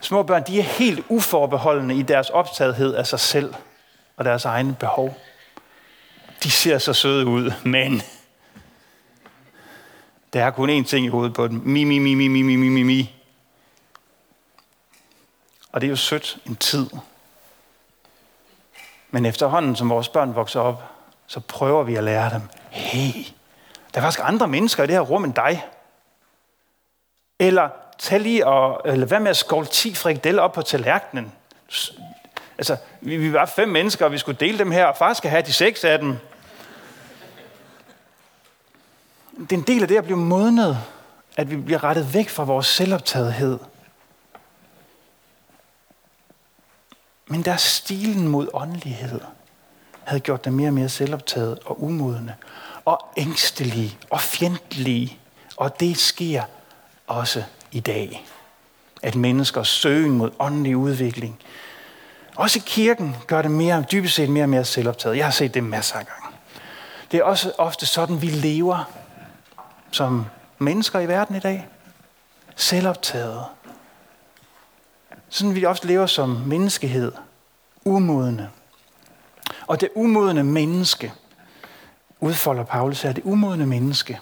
Små 0.00 0.22
børn, 0.22 0.42
de 0.46 0.58
er 0.58 0.62
helt 0.62 1.04
uforbeholdende 1.08 1.94
i 1.94 2.02
deres 2.02 2.30
optagethed 2.30 2.94
af 2.94 3.06
sig 3.06 3.20
selv 3.20 3.54
og 4.16 4.24
deres 4.24 4.44
egne 4.44 4.74
behov. 4.74 5.16
De 6.42 6.50
ser 6.50 6.78
så 6.78 6.92
søde 6.92 7.26
ud, 7.26 7.52
men 7.64 8.02
der 10.32 10.44
er 10.44 10.50
kun 10.50 10.70
én 10.70 10.84
ting 10.84 11.06
i 11.06 11.08
hovedet 11.08 11.34
på 11.34 11.48
dem. 11.48 11.62
Mi, 11.64 11.84
mi, 11.84 11.98
mi, 11.98 12.14
mi, 12.14 12.28
mi, 12.28 12.42
mi, 12.42 12.56
mi, 12.56 12.82
mi. 12.82 13.16
Og 15.72 15.80
det 15.80 15.86
er 15.86 15.90
jo 15.90 15.96
sødt 15.96 16.38
en 16.46 16.56
tid. 16.56 16.86
Men 19.10 19.26
efterhånden, 19.26 19.76
som 19.76 19.90
vores 19.90 20.08
børn 20.08 20.34
vokser 20.34 20.60
op, 20.60 20.82
så 21.26 21.40
prøver 21.40 21.82
vi 21.82 21.94
at 21.94 22.04
lære 22.04 22.30
dem, 22.34 22.42
hey, 22.70 23.26
der 23.94 24.00
er 24.00 24.04
faktisk 24.04 24.20
andre 24.28 24.48
mennesker 24.48 24.84
i 24.84 24.86
det 24.86 24.94
her 24.94 25.00
rum 25.00 25.24
end 25.24 25.34
dig. 25.34 25.66
Eller 27.38 27.68
tag 27.98 28.20
lige 28.20 28.46
og 28.46 28.80
eller 28.84 29.06
hvad 29.06 29.20
med 29.20 29.30
at 29.30 29.36
skåle 29.36 29.66
10 29.66 29.94
frikadeller 29.94 30.42
op 30.42 30.52
på 30.52 30.62
tallerkenen. 30.62 31.32
Altså, 32.58 32.76
vi, 33.00 33.16
vi 33.16 33.32
var 33.32 33.46
fem 33.46 33.68
mennesker, 33.68 34.04
og 34.04 34.12
vi 34.12 34.18
skulle 34.18 34.38
dele 34.40 34.58
dem 34.58 34.70
her, 34.70 34.86
og 34.86 34.96
far 34.96 35.12
skal 35.12 35.30
have 35.30 35.42
de 35.42 35.52
seks 35.52 35.84
af 35.84 35.98
dem. 35.98 36.16
Det 39.40 39.52
er 39.52 39.56
en 39.56 39.66
del 39.66 39.82
af 39.82 39.88
det 39.88 39.96
at 39.96 40.04
blive 40.04 40.16
modnet, 40.16 40.78
at 41.36 41.50
vi 41.50 41.56
bliver 41.56 41.84
rettet 41.84 42.14
væk 42.14 42.28
fra 42.28 42.44
vores 42.44 42.66
selvoptagethed. 42.66 43.58
Men 47.26 47.42
der 47.42 47.56
stilen 47.56 48.28
mod 48.28 48.48
åndelighed 48.54 49.20
havde 50.04 50.20
gjort 50.20 50.44
dem 50.44 50.52
mere 50.52 50.68
og 50.68 50.74
mere 50.74 50.88
selvoptaget 50.88 51.58
og 51.64 51.82
umodne 51.82 52.36
og 52.84 53.08
ængstelige 53.16 53.98
og 54.10 54.20
fjendtlige. 54.20 55.18
Og 55.56 55.80
det 55.80 55.98
sker 55.98 56.42
også 57.06 57.42
i 57.72 57.80
dag. 57.80 58.26
At 59.02 59.14
mennesker 59.14 59.62
søgen 59.62 60.12
mod 60.12 60.30
åndelig 60.38 60.76
udvikling. 60.76 61.40
Også 62.36 62.58
i 62.58 62.62
kirken 62.66 63.16
gør 63.26 63.42
det 63.42 63.50
mere, 63.50 63.84
dybest 63.92 64.14
set 64.14 64.28
mere 64.28 64.44
og 64.44 64.48
mere 64.48 64.64
selvoptaget. 64.64 65.16
Jeg 65.16 65.26
har 65.26 65.30
set 65.32 65.54
det 65.54 65.64
masser 65.64 65.96
af 65.98 66.06
gange. 66.06 66.36
Det 67.12 67.20
er 67.20 67.24
også 67.24 67.52
ofte 67.58 67.86
sådan, 67.86 68.22
vi 68.22 68.26
lever 68.26 68.84
som 69.90 70.26
mennesker 70.58 71.00
i 71.00 71.08
verden 71.08 71.36
i 71.36 71.40
dag. 71.40 71.68
Selvoptaget. 72.56 73.44
Sådan 75.28 75.54
vi 75.54 75.64
ofte 75.64 75.86
lever 75.86 76.06
som 76.06 76.28
menneskehed. 76.28 77.12
Umodne. 77.84 78.50
Og 79.66 79.80
det 79.80 79.88
umodne 79.94 80.44
menneske, 80.44 81.12
udfolder 82.20 82.64
Paulus 82.64 83.02
her, 83.02 83.12
det 83.12 83.24
umodne 83.24 83.66
menneske, 83.66 84.20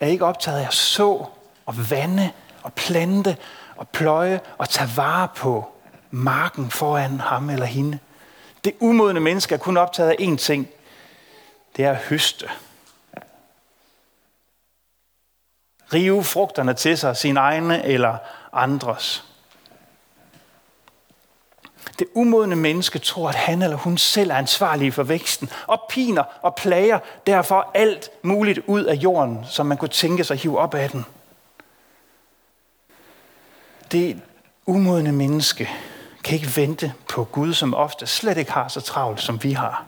er 0.00 0.06
ikke 0.06 0.24
optaget 0.24 0.58
af 0.58 0.66
at 0.66 0.74
så 0.74 1.26
og 1.66 1.90
vande 1.90 2.30
og 2.62 2.72
plante 2.72 3.36
og 3.76 3.88
pløje 3.88 4.40
og 4.58 4.68
tage 4.68 4.90
vare 4.96 5.28
på 5.36 5.72
marken 6.10 6.70
foran 6.70 7.20
ham 7.20 7.50
eller 7.50 7.66
hende. 7.66 7.98
Det 8.64 8.72
umodne 8.80 9.20
menneske 9.20 9.54
er 9.54 9.58
kun 9.58 9.76
optaget 9.76 10.10
af 10.10 10.16
én 10.20 10.36
ting. 10.36 10.68
Det 11.76 11.84
er 11.84 11.90
at 11.90 11.96
høste. 11.96 12.48
Rive 15.92 16.24
frugterne 16.24 16.74
til 16.74 16.98
sig, 16.98 17.16
sine 17.16 17.40
egne 17.40 17.84
eller 17.84 18.16
andres. 18.52 19.31
Det 21.98 22.06
umodne 22.14 22.56
menneske 22.56 22.98
tror, 22.98 23.28
at 23.28 23.34
han 23.34 23.62
eller 23.62 23.76
hun 23.76 23.98
selv 23.98 24.30
er 24.30 24.34
ansvarlig 24.34 24.94
for 24.94 25.02
væksten, 25.02 25.50
og 25.66 25.82
piner 25.90 26.22
og 26.42 26.54
plager 26.54 26.98
derfor 27.26 27.70
alt 27.74 28.10
muligt 28.22 28.58
ud 28.66 28.84
af 28.84 28.94
jorden, 28.94 29.44
som 29.50 29.66
man 29.66 29.76
kunne 29.76 29.88
tænke 29.88 30.24
sig 30.24 30.34
at 30.34 30.40
hive 30.40 30.58
op 30.58 30.74
af 30.74 30.90
den. 30.90 31.04
Det 33.92 34.20
umodne 34.66 35.12
menneske 35.12 35.70
kan 36.24 36.34
ikke 36.34 36.56
vente 36.56 36.92
på 37.08 37.24
Gud, 37.24 37.54
som 37.54 37.74
ofte 37.74 38.06
slet 38.06 38.38
ikke 38.38 38.52
har 38.52 38.68
så 38.68 38.80
travlt, 38.80 39.20
som 39.20 39.42
vi 39.42 39.52
har. 39.52 39.84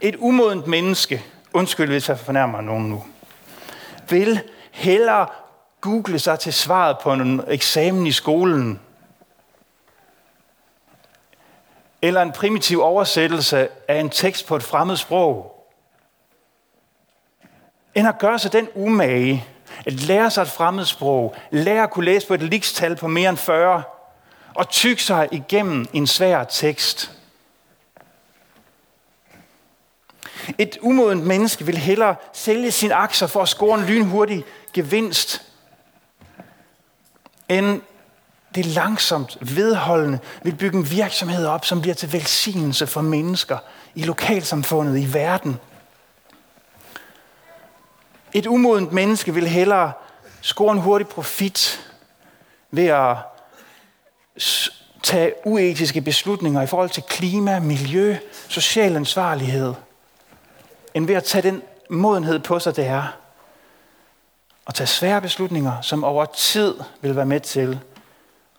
Et 0.00 0.16
umodent 0.18 0.66
menneske, 0.66 1.24
undskyld 1.52 1.88
hvis 1.88 2.08
jeg 2.08 2.18
fornærmer 2.18 2.60
nogen 2.60 2.88
nu, 2.88 3.04
vil 4.10 4.40
hellere 4.70 5.26
google 5.80 6.18
sig 6.18 6.38
til 6.38 6.52
svaret 6.52 6.98
på 6.98 7.12
en 7.12 7.42
eksamen 7.48 8.06
i 8.06 8.12
skolen, 8.12 8.80
eller 12.06 12.22
en 12.22 12.32
primitiv 12.32 12.82
oversættelse 12.82 13.68
af 13.88 14.00
en 14.00 14.10
tekst 14.10 14.46
på 14.46 14.56
et 14.56 14.62
fremmed 14.62 14.96
sprog, 14.96 15.66
end 17.94 18.08
at 18.08 18.18
gøre 18.18 18.38
sig 18.38 18.52
den 18.52 18.68
umage, 18.74 19.44
at 19.86 19.92
lære 19.92 20.30
sig 20.30 20.42
et 20.42 20.48
fremmed 20.48 20.84
sprog, 20.84 21.36
lære 21.50 21.82
at 21.82 21.90
kunne 21.90 22.04
læse 22.04 22.26
på 22.26 22.34
et 22.34 22.42
likstal 22.42 22.96
på 22.96 23.08
mere 23.08 23.30
end 23.30 23.36
40, 23.36 23.82
og 24.54 24.68
tykke 24.68 25.02
sig 25.02 25.28
igennem 25.30 25.86
en 25.92 26.06
svær 26.06 26.44
tekst. 26.44 27.12
Et 30.58 30.78
umodent 30.80 31.26
menneske 31.26 31.66
vil 31.66 31.78
hellere 31.78 32.16
sælge 32.32 32.70
sin 32.70 32.92
aktier 32.92 33.28
for 33.28 33.42
at 33.42 33.48
score 33.48 33.78
en 33.78 33.84
lynhurtig 33.84 34.44
gevinst, 34.72 35.42
end 37.48 37.82
det 38.56 38.66
langsomt, 38.66 39.38
vedholdende 39.40 40.18
vil 40.42 40.54
bygge 40.54 40.78
en 40.78 40.90
virksomhed 40.90 41.46
op, 41.46 41.64
som 41.64 41.80
bliver 41.80 41.94
til 41.94 42.12
velsignelse 42.12 42.86
for 42.86 43.00
mennesker 43.00 43.58
i 43.94 44.02
lokalsamfundet, 44.02 44.98
i 44.98 45.14
verden. 45.14 45.58
Et 48.32 48.46
umodent 48.46 48.92
menneske 48.92 49.34
vil 49.34 49.48
hellere 49.48 49.92
score 50.40 50.72
en 50.72 50.78
hurtig 50.78 51.08
profit 51.08 51.90
ved 52.70 52.86
at 52.86 53.16
tage 55.02 55.32
uetiske 55.44 56.00
beslutninger 56.00 56.62
i 56.62 56.66
forhold 56.66 56.90
til 56.90 57.02
klima, 57.02 57.60
miljø, 57.60 58.16
social 58.48 58.96
ansvarlighed, 58.96 59.74
end 60.94 61.06
ved 61.06 61.14
at 61.14 61.24
tage 61.24 61.42
den 61.42 61.62
modenhed 61.90 62.38
på 62.38 62.58
sig, 62.58 62.76
det 62.76 62.86
er 62.86 63.16
at 64.66 64.74
tage 64.74 64.86
svære 64.86 65.20
beslutninger, 65.20 65.80
som 65.80 66.04
over 66.04 66.24
tid 66.24 66.74
vil 67.00 67.16
være 67.16 67.26
med 67.26 67.40
til 67.40 67.80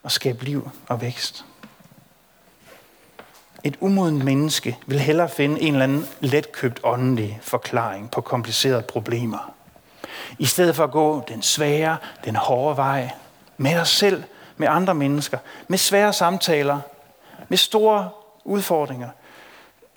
og 0.02 0.10
skabe 0.12 0.44
liv 0.44 0.70
og 0.88 1.00
vækst. 1.00 1.44
Et 3.64 3.76
umodent 3.80 4.24
menneske 4.24 4.78
vil 4.86 5.00
hellere 5.00 5.28
finde 5.28 5.60
en 5.60 5.72
eller 5.72 5.84
anden 5.84 6.06
letkøbt 6.20 6.80
åndelig 6.82 7.38
forklaring 7.42 8.10
på 8.10 8.20
komplicerede 8.20 8.82
problemer. 8.82 9.54
I 10.38 10.46
stedet 10.46 10.76
for 10.76 10.84
at 10.84 10.90
gå 10.90 11.24
den 11.28 11.42
svære, 11.42 11.96
den 12.24 12.36
hårde 12.36 12.76
vej 12.76 13.10
med 13.56 13.78
os 13.78 13.88
selv, 13.88 14.24
med 14.56 14.68
andre 14.68 14.94
mennesker, 14.94 15.38
med 15.68 15.78
svære 15.78 16.12
samtaler, 16.12 16.80
med 17.48 17.58
store 17.58 18.10
udfordringer. 18.44 19.08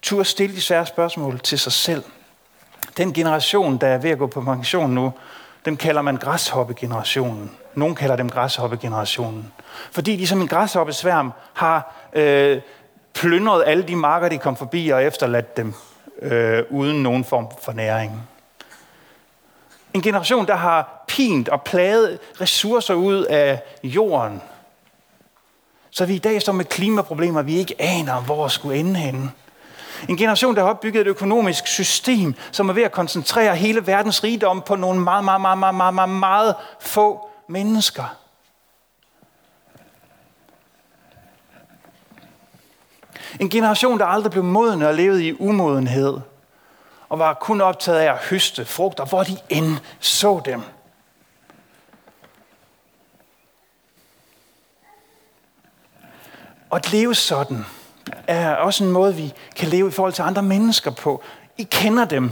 Tur 0.01 0.24
stille 0.24 0.55
de 0.55 0.62
svære 0.62 0.86
spørgsmål 0.86 1.39
til 1.39 1.60
sig 1.60 1.72
selv. 1.72 2.03
Den 2.98 3.13
generation, 3.13 3.77
der 3.77 3.88
er 3.88 3.98
ved 3.98 4.10
at 4.10 4.17
gå 4.17 4.27
på 4.27 4.41
pension 4.41 4.89
nu, 4.89 5.13
dem 5.65 5.77
kalder 5.77 6.01
man 6.01 6.15
græshoppegenerationen. 6.15 7.51
Nogle 7.75 7.96
kalder 7.96 8.16
dem 8.16 8.30
græshoppegenerationen. 8.30 9.51
Fordi 9.92 10.16
de 10.16 10.28
som 10.28 10.42
en 10.42 10.48
græshoppesværm 10.48 11.34
har 11.54 11.96
øh, 12.13 12.62
plyndret 13.13 13.63
alle 13.68 13.84
de 13.84 13.96
marker, 13.96 14.30
de 14.30 14.38
kom 14.38 14.56
forbi 14.56 14.90
og 14.90 15.04
efterladt 15.04 15.58
dem 15.58 15.74
øh, 16.22 16.63
uden 16.70 17.04
nogen 17.04 17.25
form 17.25 17.48
for 17.62 17.72
næring. 17.72 18.28
En 19.94 20.01
generation, 20.01 20.48
der 20.48 20.56
har 20.56 21.04
pint 21.08 21.50
og 21.50 21.62
plaget 21.62 22.20
ressourcer 22.42 22.94
ud 22.94 23.24
af 23.24 23.62
jorden. 23.84 24.42
Så 25.92 26.06
vi 26.06 26.16
i 26.16 26.20
dag 26.20 26.42
står 26.42 26.54
med 26.54 26.66
klimaproblemer, 26.66 27.42
vi 27.42 27.56
ikke 27.56 27.75
aner, 27.80 28.22
hvor 28.22 28.48
skulle 28.48 28.78
ende 28.78 29.00
henne. 29.00 29.32
En 30.10 30.18
generation, 30.18 30.56
der 30.56 30.62
har 30.62 30.70
opbygget 30.70 31.01
et 31.01 31.08
økonomisk 31.08 31.68
system, 31.68 32.36
som 32.51 32.70
er 32.70 32.74
ved 32.74 32.84
at 32.84 32.92
koncentrere 32.92 33.56
hele 33.56 33.88
verdens 33.88 34.24
rigdom 34.24 34.62
på 34.62 34.75
nogle 34.75 35.00
meget, 35.00 35.24
meget, 35.25 35.42
meget, 35.42 35.58
meget, 35.58 35.75
meget, 35.75 35.94
meget, 35.94 36.10
meget 36.10 36.56
få 36.80 37.31
mennesker. 37.51 38.17
En 43.39 43.50
generation, 43.50 44.00
der 44.00 44.05
aldrig 44.05 44.31
blev 44.31 44.43
moden 44.43 44.81
og 44.81 44.93
levede 44.93 45.27
i 45.27 45.34
umodenhed, 45.39 46.20
og 47.10 47.20
var 47.20 47.34
kun 47.34 47.62
optaget 47.62 48.00
af 48.00 48.12
at 48.13 48.17
høste 48.17 48.65
frugter, 48.65 49.05
hvor 49.05 49.24
de 49.24 49.38
end 49.50 49.77
så 50.00 50.41
dem. 50.46 50.62
Og 56.70 56.77
at 56.77 56.91
leve 56.91 57.15
sådan 57.15 57.65
er 58.27 58.55
også 58.55 58.84
en 58.84 58.91
måde, 58.91 59.15
vi 59.15 59.34
kan 59.55 59.67
leve 59.70 59.88
i 59.88 59.91
forhold 59.91 60.13
til 60.13 60.22
andre 60.22 60.43
mennesker 60.43 60.91
på. 60.91 61.24
I 61.58 61.63
kender 61.63 62.05
dem. 62.05 62.31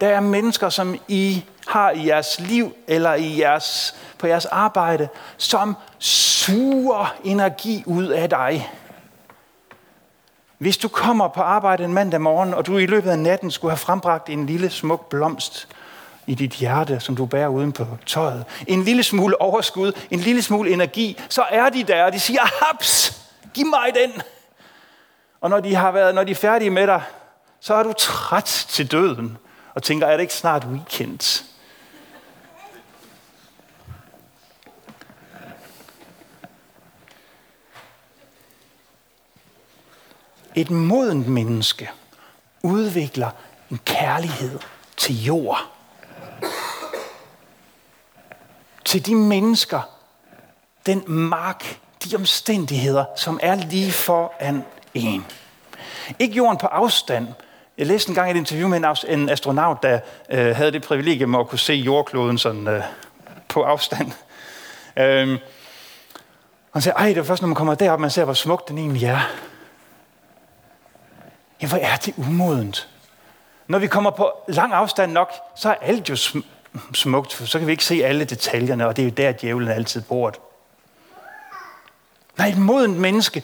Der 0.00 0.08
er 0.08 0.20
mennesker, 0.20 0.68
som 0.68 0.96
I 1.08 1.44
har 1.68 1.90
i 1.90 2.06
jeres 2.06 2.40
liv 2.40 2.76
eller 2.86 3.14
i 3.14 3.40
jeres, 3.40 3.94
på 4.18 4.26
jeres 4.26 4.46
arbejde, 4.46 5.08
som 5.36 5.76
suger 5.98 7.14
energi 7.24 7.82
ud 7.86 8.06
af 8.06 8.30
dig. 8.30 8.70
Hvis 10.58 10.76
du 10.76 10.88
kommer 10.88 11.28
på 11.28 11.40
arbejde 11.40 11.84
en 11.84 11.94
mandag 11.94 12.20
morgen, 12.20 12.54
og 12.54 12.66
du 12.66 12.78
i 12.78 12.86
løbet 12.86 13.10
af 13.10 13.18
natten 13.18 13.50
skulle 13.50 13.70
have 13.70 13.78
frembragt 13.78 14.28
en 14.28 14.46
lille 14.46 14.70
smuk 14.70 15.08
blomst 15.08 15.68
i 16.26 16.34
dit 16.34 16.52
hjerte, 16.52 17.00
som 17.00 17.16
du 17.16 17.26
bærer 17.26 17.48
uden 17.48 17.72
på 17.72 17.86
tøjet, 18.06 18.44
en 18.66 18.84
lille 18.84 19.02
smule 19.02 19.40
overskud, 19.40 19.92
en 20.10 20.20
lille 20.20 20.42
smule 20.42 20.70
energi, 20.70 21.20
så 21.28 21.42
er 21.50 21.68
de 21.68 21.84
der, 21.84 22.04
og 22.04 22.12
de 22.12 22.20
siger, 22.20 22.42
haps, 22.64 23.22
giv 23.54 23.66
mig 23.66 23.92
den. 24.02 24.22
Og 25.40 25.50
når 25.50 25.60
de, 25.60 25.74
har 25.74 25.92
været, 25.92 26.14
når 26.14 26.24
de 26.24 26.30
er 26.30 26.34
færdige 26.34 26.70
med 26.70 26.86
dig, 26.86 27.02
så 27.60 27.74
er 27.74 27.82
du 27.82 27.92
træt 27.92 28.66
til 28.68 28.90
døden, 28.90 29.38
og 29.74 29.82
tænker, 29.82 30.06
er 30.06 30.12
det 30.12 30.20
ikke 30.20 30.34
snart 30.34 30.64
weekend? 30.64 31.47
Et 40.58 40.70
modent 40.70 41.28
menneske 41.28 41.90
udvikler 42.62 43.30
en 43.70 43.80
kærlighed 43.84 44.58
til 44.96 45.24
jord. 45.24 45.58
Til 48.84 49.06
de 49.06 49.14
mennesker, 49.14 49.80
den 50.86 51.04
mark, 51.06 51.78
de 52.04 52.16
omstændigheder, 52.16 53.04
som 53.16 53.40
er 53.42 53.54
lige 53.54 53.92
foran 53.92 54.64
en. 54.94 55.26
Ikke 56.18 56.36
jorden 56.36 56.58
på 56.58 56.66
afstand. 56.66 57.28
Jeg 57.78 57.86
læste 57.86 58.08
engang 58.08 58.30
et 58.30 58.36
interview 58.36 58.68
med 58.68 59.04
en 59.08 59.28
astronaut, 59.28 59.82
der 59.82 60.00
øh, 60.30 60.56
havde 60.56 60.72
det 60.72 60.82
privilegium 60.82 61.34
at 61.34 61.48
kunne 61.48 61.58
se 61.58 61.74
jordkloden 61.74 62.38
sådan, 62.38 62.68
øh, 62.68 62.82
på 63.48 63.62
afstand. 63.62 64.12
Øh, 64.96 65.38
han 66.72 66.82
sagde, 66.82 66.96
ej, 66.96 67.08
det 67.08 67.16
er 67.18 67.22
først, 67.22 67.42
når 67.42 67.48
man 67.48 67.56
kommer 67.56 67.74
derop, 67.74 68.00
man 68.00 68.10
ser, 68.10 68.24
hvor 68.24 68.34
smuk 68.34 68.68
den 68.68 68.78
egentlig 68.78 69.04
er. 69.04 69.47
Ja, 71.62 71.66
hvor 71.66 71.78
er 71.78 71.96
det 71.96 72.14
umodent. 72.16 72.88
Når 73.66 73.78
vi 73.78 73.86
kommer 73.86 74.10
på 74.10 74.32
lang 74.48 74.72
afstand 74.72 75.12
nok, 75.12 75.32
så 75.56 75.68
er 75.68 75.74
alt 75.74 76.08
jo 76.08 76.16
smukt, 76.94 77.32
for 77.32 77.44
så 77.44 77.58
kan 77.58 77.66
vi 77.66 77.72
ikke 77.72 77.84
se 77.84 78.04
alle 78.04 78.24
detaljerne, 78.24 78.86
og 78.86 78.96
det 78.96 79.02
er 79.02 79.06
jo 79.06 79.14
der, 79.16 79.32
djævlen 79.32 79.68
altid 79.68 80.02
bor. 80.02 80.34
Nej, 82.38 82.48
et 82.48 82.58
modent 82.58 82.96
menneske 82.98 83.42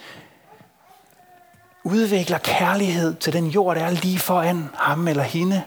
udvikler 1.85 2.38
kærlighed 2.38 3.14
til 3.14 3.33
den 3.33 3.46
jord, 3.46 3.77
der 3.77 3.85
er 3.85 3.90
lige 3.90 4.18
foran 4.18 4.70
ham 4.74 5.09
eller 5.09 5.22
hende. 5.22 5.62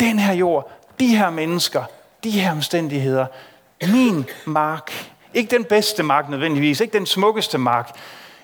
Den 0.00 0.18
her 0.18 0.32
jord, 0.32 0.70
de 1.00 1.16
her 1.16 1.30
mennesker, 1.30 1.84
de 2.24 2.30
her 2.30 2.52
omstændigheder, 2.52 3.26
min 3.88 4.26
mark, 4.46 5.12
ikke 5.34 5.56
den 5.56 5.64
bedste 5.64 6.02
mark 6.02 6.28
nødvendigvis, 6.28 6.80
ikke 6.80 6.98
den 6.98 7.06
smukkeste 7.06 7.58
mark, 7.58 7.96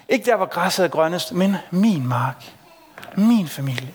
ikke 0.08 0.24
der, 0.24 0.36
hvor 0.36 0.46
græsset 0.46 0.84
er 0.84 0.88
grønnest, 0.88 1.32
men 1.32 1.56
min 1.70 2.06
mark, 2.06 2.52
min 3.16 3.48
familie, 3.48 3.94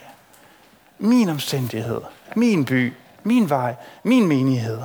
min 0.98 1.30
omstændighed, 1.30 2.02
min 2.36 2.66
by, 2.66 2.94
min 3.24 3.50
vej, 3.50 3.76
min 4.04 4.28
menighed. 4.28 4.80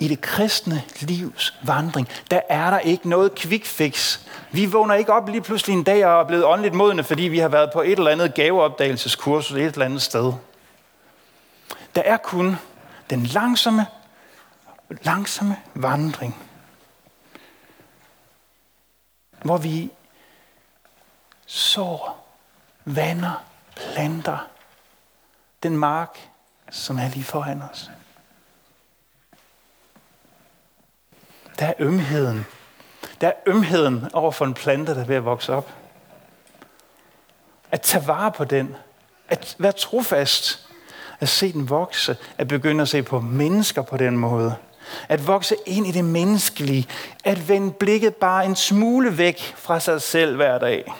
I 0.00 0.08
det 0.08 0.20
kristne 0.20 0.82
livs 1.00 1.54
vandring, 1.62 2.08
der 2.30 2.40
er 2.48 2.70
der 2.70 2.78
ikke 2.78 3.08
noget 3.08 3.34
quick 3.34 3.64
fix. 3.64 4.18
Vi 4.52 4.66
vågner 4.66 4.94
ikke 4.94 5.12
op 5.12 5.28
lige 5.28 5.40
pludselig 5.40 5.74
en 5.74 5.82
dag 5.82 6.06
og 6.06 6.20
er 6.20 6.26
blevet 6.26 6.44
åndeligt 6.44 6.74
modne, 6.74 7.04
fordi 7.04 7.22
vi 7.22 7.38
har 7.38 7.48
været 7.48 7.70
på 7.72 7.82
et 7.82 7.98
eller 7.98 8.10
andet 8.10 8.34
gaveopdagelseskursus 8.34 9.56
et 9.56 9.72
eller 9.72 9.84
andet 9.84 10.02
sted. 10.02 10.32
Der 11.94 12.02
er 12.02 12.16
kun 12.16 12.56
den 13.10 13.22
langsomme 13.22 13.86
langsomme 14.90 15.56
vandring, 15.74 16.36
hvor 19.42 19.56
vi 19.56 19.90
sår, 21.46 22.28
vander, 22.84 23.44
planter 23.76 24.48
den 25.62 25.76
mark, 25.76 26.18
som 26.70 26.98
er 26.98 27.08
lige 27.08 27.24
foran 27.24 27.62
os. 27.62 27.90
Der 31.58 31.66
er 31.66 31.74
ømheden. 31.78 32.46
Der 33.20 33.28
er 33.28 33.32
ømheden 33.46 34.08
over 34.12 34.30
for 34.30 34.44
en 34.44 34.54
plante, 34.54 34.94
der 34.94 35.00
er 35.00 35.04
ved 35.04 35.16
at 35.16 35.24
vokse 35.24 35.54
op. 35.54 35.74
At 37.70 37.80
tage 37.80 38.06
vare 38.06 38.32
på 38.32 38.44
den. 38.44 38.76
At 39.28 39.56
være 39.58 39.72
trofast. 39.72 40.68
At 41.20 41.28
se 41.28 41.52
den 41.52 41.68
vokse. 41.68 42.16
At 42.38 42.48
begynde 42.48 42.82
at 42.82 42.88
se 42.88 43.02
på 43.02 43.20
mennesker 43.20 43.82
på 43.82 43.96
den 43.96 44.16
måde. 44.16 44.56
At 45.08 45.26
vokse 45.26 45.56
ind 45.66 45.86
i 45.86 45.90
det 45.90 46.04
menneskelige. 46.04 46.86
At 47.24 47.48
vende 47.48 47.72
blikket 47.72 48.14
bare 48.14 48.44
en 48.44 48.56
smule 48.56 49.18
væk 49.18 49.54
fra 49.56 49.80
sig 49.80 50.02
selv 50.02 50.36
hver 50.36 50.58
dag. 50.58 50.92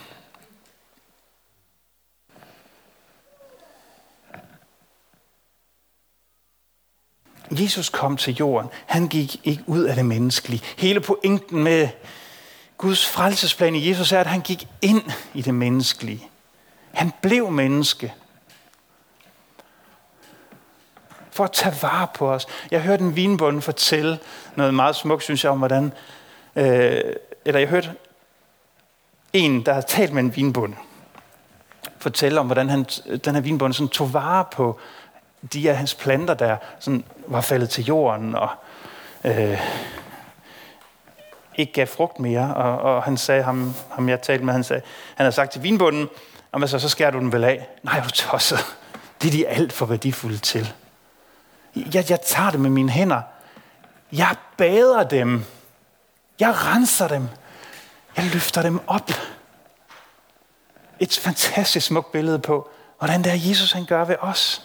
Jesus 7.50 7.88
kom 7.88 8.16
til 8.16 8.34
jorden. 8.34 8.70
Han 8.86 9.08
gik 9.08 9.40
ikke 9.44 9.62
ud 9.66 9.82
af 9.82 9.94
det 9.94 10.04
menneskelige. 10.04 10.62
Hele 10.76 11.00
pointen 11.00 11.62
med 11.62 11.88
Guds 12.78 13.06
frelsesplan 13.06 13.74
i 13.74 13.88
Jesus 13.88 14.12
er, 14.12 14.20
at 14.20 14.26
han 14.26 14.40
gik 14.40 14.68
ind 14.82 15.02
i 15.34 15.42
det 15.42 15.54
menneskelige. 15.54 16.28
Han 16.92 17.12
blev 17.22 17.50
menneske. 17.50 18.14
For 21.38 21.44
at 21.44 21.52
tage 21.52 21.74
vare 21.82 22.06
på 22.14 22.32
os. 22.32 22.46
Jeg 22.70 22.82
hørte 22.82 23.04
en 23.04 23.16
vinbonde 23.16 23.62
fortælle 23.62 24.18
noget 24.56 24.74
meget 24.74 24.96
smukt, 24.96 25.22
synes 25.22 25.44
jeg, 25.44 25.52
om 25.52 25.58
hvordan... 25.58 25.92
Øh, 26.56 27.00
eller 27.44 27.60
jeg 27.60 27.68
hørte 27.68 27.90
en, 29.32 29.66
der 29.66 29.72
har 29.72 29.80
talt 29.80 30.12
med 30.12 30.22
en 30.22 30.36
vinbonde, 30.36 30.76
fortælle 31.98 32.40
om, 32.40 32.46
hvordan 32.46 32.68
han, 32.68 32.84
den 33.24 33.34
her 33.34 33.40
vinbonde 33.40 33.74
sådan 33.74 33.88
tog 33.88 34.14
vare 34.14 34.44
på 34.52 34.78
de 35.52 35.70
af 35.70 35.76
hans 35.76 35.94
planter, 35.94 36.34
der 36.34 36.56
sådan 36.78 37.04
var 37.26 37.40
faldet 37.40 37.70
til 37.70 37.84
jorden 37.84 38.34
og 38.34 38.48
øh, 39.24 39.60
ikke 41.56 41.72
gav 41.72 41.86
frugt 41.86 42.18
mere. 42.18 42.54
Og, 42.54 42.78
og 42.78 43.02
han 43.02 43.16
sagde, 43.16 43.42
ham, 43.42 43.74
ham 43.90 44.08
jeg 44.08 44.22
talte 44.22 44.44
med, 44.44 44.52
han 44.52 44.64
sagde, 44.64 44.82
han 45.16 45.24
havde 45.24 45.34
sagt 45.34 45.52
til 45.52 45.62
vinbunden, 45.62 46.08
om 46.52 46.66
så, 46.66 46.78
så 46.78 46.88
skærer 46.88 47.10
du 47.10 47.18
den 47.18 47.32
vel 47.32 47.44
af. 47.44 47.68
Nej, 47.82 48.00
du 48.00 48.10
tosset. 48.10 48.58
Det 49.22 49.28
er 49.28 49.32
de 49.32 49.46
alt 49.46 49.72
for 49.72 49.86
værdifulde 49.86 50.38
til. 50.38 50.72
Jeg, 51.76 52.10
jeg 52.10 52.20
tager 52.20 52.50
det 52.50 52.60
med 52.60 52.70
mine 52.70 52.90
hænder. 52.90 53.22
Jeg 54.12 54.36
bader 54.56 55.02
dem. 55.02 55.44
Jeg 56.40 56.54
renser 56.54 57.08
dem. 57.08 57.28
Jeg 58.16 58.24
løfter 58.32 58.62
dem 58.62 58.80
op. 58.86 59.10
Et 61.00 61.18
fantastisk 61.18 61.86
smukt 61.86 62.12
billede 62.12 62.38
på, 62.38 62.70
hvordan 62.98 63.24
det 63.24 63.32
er 63.32 63.48
Jesus 63.48 63.72
han 63.72 63.84
gør 63.84 64.04
ved 64.04 64.16
os. 64.20 64.62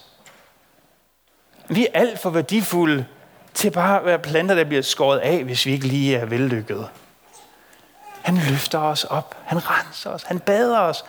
Vi 1.68 1.88
er 1.88 2.00
alt 2.00 2.20
for 2.20 2.30
værdifulde 2.30 3.06
til 3.54 3.72
bare 3.72 4.00
at 4.00 4.06
være 4.06 4.20
planter, 4.20 4.56
der 4.56 4.64
bliver 4.64 4.82
skåret 4.82 5.20
af, 5.20 5.44
hvis 5.44 5.66
vi 5.66 5.72
ikke 5.72 5.88
lige 5.88 6.18
er 6.18 6.26
vellykkede. 6.26 6.90
Han 8.22 8.38
løfter 8.38 8.80
os 8.80 9.04
op. 9.04 9.36
Han 9.46 9.70
renser 9.70 10.10
os. 10.10 10.24
Han 10.24 10.40
bader 10.40 10.80
os. 10.80 11.06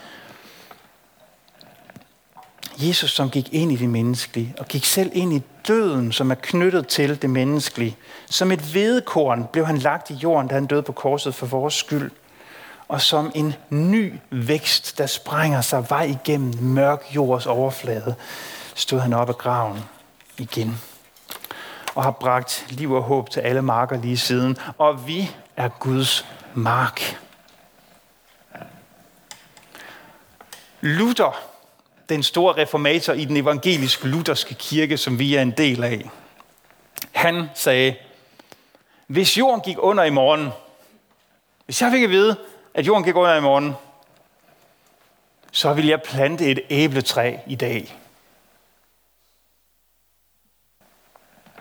Jesus, 2.78 3.10
som 3.10 3.30
gik 3.30 3.52
ind 3.52 3.72
i 3.72 3.76
det 3.76 3.88
menneskelige, 3.88 4.54
og 4.58 4.68
gik 4.68 4.84
selv 4.84 5.10
ind 5.14 5.32
i 5.32 5.42
døden, 5.68 6.12
som 6.12 6.30
er 6.30 6.34
knyttet 6.34 6.88
til 6.88 7.22
det 7.22 7.30
menneskelige. 7.30 7.96
Som 8.30 8.52
et 8.52 8.60
hvedekorn 8.60 9.48
blev 9.52 9.66
han 9.66 9.78
lagt 9.78 10.10
i 10.10 10.14
jorden, 10.14 10.48
da 10.48 10.54
han 10.54 10.66
døde 10.66 10.82
på 10.82 10.92
korset 10.92 11.34
for 11.34 11.46
vores 11.46 11.74
skyld. 11.74 12.10
Og 12.88 13.00
som 13.00 13.32
en 13.34 13.54
ny 13.70 14.12
vækst, 14.30 14.98
der 14.98 15.06
sprænger 15.06 15.60
sig 15.60 15.90
vej 15.90 16.02
igennem 16.02 16.54
mørk 16.62 17.14
jords 17.14 17.46
overflade, 17.46 18.14
stod 18.74 19.00
han 19.00 19.12
op 19.12 19.28
af 19.28 19.38
graven 19.38 19.84
igen. 20.38 20.80
og 21.94 22.02
har 22.02 22.10
bragt 22.10 22.66
liv 22.68 22.92
og 22.92 23.02
håb 23.02 23.30
til 23.30 23.40
alle 23.40 23.62
marker 23.62 24.00
lige 24.00 24.16
siden. 24.16 24.56
Og 24.78 25.06
vi 25.06 25.30
er 25.56 25.68
Guds 25.68 26.26
mark. 26.54 27.18
Luther, 30.80 31.53
den 32.08 32.22
store 32.22 32.56
reformator 32.56 33.12
i 33.12 33.24
den 33.24 33.36
evangeliske 33.36 34.08
lutherske 34.08 34.54
kirke, 34.54 34.96
som 34.96 35.18
vi 35.18 35.34
er 35.34 35.42
en 35.42 35.50
del 35.50 35.84
af, 35.84 36.10
han 37.12 37.48
sagde, 37.54 37.96
hvis 39.06 39.38
jorden 39.38 39.60
gik 39.60 39.76
under 39.78 40.04
i 40.04 40.10
morgen, 40.10 40.50
hvis 41.64 41.82
jeg 41.82 41.90
fik 41.90 42.02
at 42.02 42.10
vide, 42.10 42.36
at 42.74 42.86
jorden 42.86 43.04
gik 43.04 43.16
under 43.16 43.34
i 43.34 43.40
morgen, 43.40 43.74
så 45.52 45.72
vil 45.72 45.86
jeg 45.86 46.02
plante 46.02 46.44
et 46.46 46.60
æbletræ 46.70 47.36
i 47.46 47.54
dag. 47.54 47.96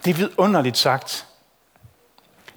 Det 0.05 0.11
er 0.11 0.15
vidunderligt 0.15 0.77
sagt. 0.77 1.27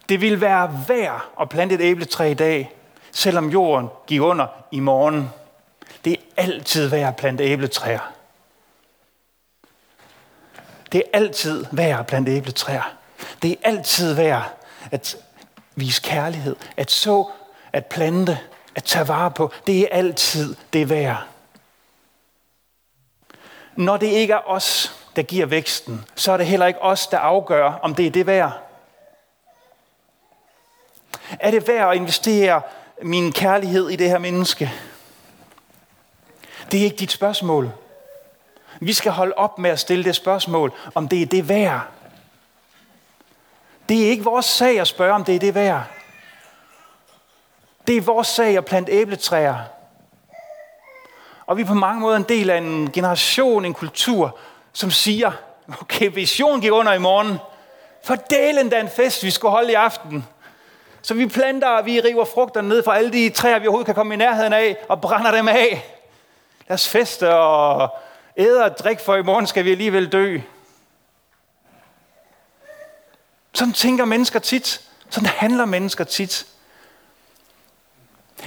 Det 0.09 0.21
vil 0.21 0.41
være 0.41 0.85
værd 0.89 1.25
at 1.41 1.49
plante 1.49 1.75
et 1.75 1.81
æbletræ 1.81 2.31
i 2.31 2.35
dag, 2.35 2.73
selvom 3.13 3.51
jorden 3.51 3.89
gik 4.07 4.21
under 4.21 4.47
i 4.73 4.81
morgen. 4.81 5.31
Det 6.07 6.13
er 6.13 6.43
altid 6.43 6.89
værd 6.89 7.09
at 7.09 7.17
plante 7.17 7.45
æbletræer. 7.45 8.13
Det 10.93 10.99
er 10.99 11.19
altid 11.19 11.65
værd 11.73 12.01
at 12.01 12.07
plante 12.07 12.33
æbletræer. 12.33 12.97
Det 13.43 13.51
er 13.51 13.57
altid 13.63 14.15
værd 14.15 14.57
at 14.91 15.17
vise 15.75 16.03
kærlighed, 16.03 16.57
at 16.77 16.91
så, 16.91 17.31
at 17.73 17.87
plante, 17.87 18.39
at 18.75 18.85
tage 18.85 19.09
vare 19.09 19.31
på. 19.31 19.53
Det 19.67 19.81
er 19.81 19.89
altid 19.91 20.57
det 20.73 20.91
værd. 20.91 21.27
Når 23.77 23.97
det 23.97 24.07
ikke 24.07 24.33
er 24.33 24.49
os, 24.51 24.95
der 25.17 25.23
giver 25.23 25.47
væksten, 25.47 26.05
så 26.15 26.33
er 26.33 26.37
det 26.37 26.47
heller 26.47 26.67
ikke 26.67 26.83
os, 26.83 27.07
der 27.07 27.19
afgør, 27.19 27.73
om 27.83 27.95
det 27.95 28.07
er 28.07 28.11
det 28.11 28.27
værd. 28.27 28.53
Er 31.41 31.51
det 31.51 31.69
værd 31.69 31.91
at 31.91 31.97
investere 31.97 32.63
min 33.03 33.33
kærlighed 33.33 33.89
i 33.89 33.97
det 33.97 34.09
her 34.09 34.19
menneske? 34.19 34.73
Det 36.73 36.81
er 36.81 36.85
ikke 36.85 36.97
dit 36.97 37.13
spørgsmål. 37.13 37.71
Vi 38.81 38.93
skal 38.93 39.13
holde 39.13 39.35
op 39.37 39.59
med 39.59 39.71
at 39.71 39.81
stille 39.81 40.05
det 40.05 40.17
spørgsmål, 40.17 40.73
om 40.95 41.09
det 41.09 41.23
er 41.23 41.27
det 41.27 41.49
værd. 41.49 41.81
Det 43.89 44.05
er 44.05 44.11
ikke 44.11 44.25
vores 44.25 44.47
sag 44.47 44.81
at 44.81 44.87
spørge, 44.87 45.13
om 45.13 45.25
det 45.25 45.35
er 45.35 45.39
det 45.39 45.55
værd. 45.55 45.83
Det 47.87 47.97
er 47.97 48.01
vores 48.01 48.29
sag 48.29 48.57
at 48.57 48.65
plante 48.65 48.93
æbletræer. 48.93 49.57
Og 51.47 51.57
vi 51.57 51.63
er 51.63 51.67
på 51.67 51.75
mange 51.75 52.01
måder 52.01 52.17
en 52.17 52.23
del 52.23 52.51
af 52.51 52.59
en 52.59 52.93
generation, 52.93 53.65
en 53.65 53.75
kultur, 53.75 54.39
som 54.73 54.91
siger, 54.91 55.33
okay, 55.81 56.11
vision 56.15 56.61
gik 56.61 56.73
under 56.73 56.93
i 56.93 56.99
morgen. 56.99 57.39
Fordelen 58.05 58.69
da 58.69 58.81
en 58.81 58.89
fest, 58.89 59.23
vi 59.23 59.31
skulle 59.31 59.53
holde 59.53 59.73
i 59.73 59.75
aften. 59.75 60.27
Så 61.03 61.15
vi 61.15 61.27
planter, 61.27 61.69
og 61.69 61.87
vi 61.87 62.01
river 62.01 62.25
frugterne 62.25 62.69
ned 62.69 62.83
fra 62.83 62.97
alle 62.97 63.13
de 63.13 63.31
træer, 63.31 63.59
vi 63.59 63.67
overhovedet 63.67 63.87
kan 63.87 63.95
komme 63.95 64.15
i 64.15 64.17
nærheden 64.17 64.53
af, 64.53 64.77
og 64.89 65.01
brænder 65.01 65.31
dem 65.31 65.49
af. 65.49 65.96
Lad 66.69 66.75
os 66.75 66.89
feste 66.89 67.35
og 67.35 67.99
æde 68.37 68.65
og 68.65 68.79
drikke, 68.79 69.03
for 69.03 69.17
i 69.17 69.23
morgen 69.23 69.47
skal 69.47 69.65
vi 69.65 69.71
alligevel 69.71 70.13
dø. 70.13 70.41
Sådan 73.53 73.73
tænker 73.73 74.05
mennesker 74.05 74.39
tit. 74.39 74.81
Sådan 75.11 75.29
handler 75.29 75.65
mennesker 75.65 76.05
tit. 76.05 76.47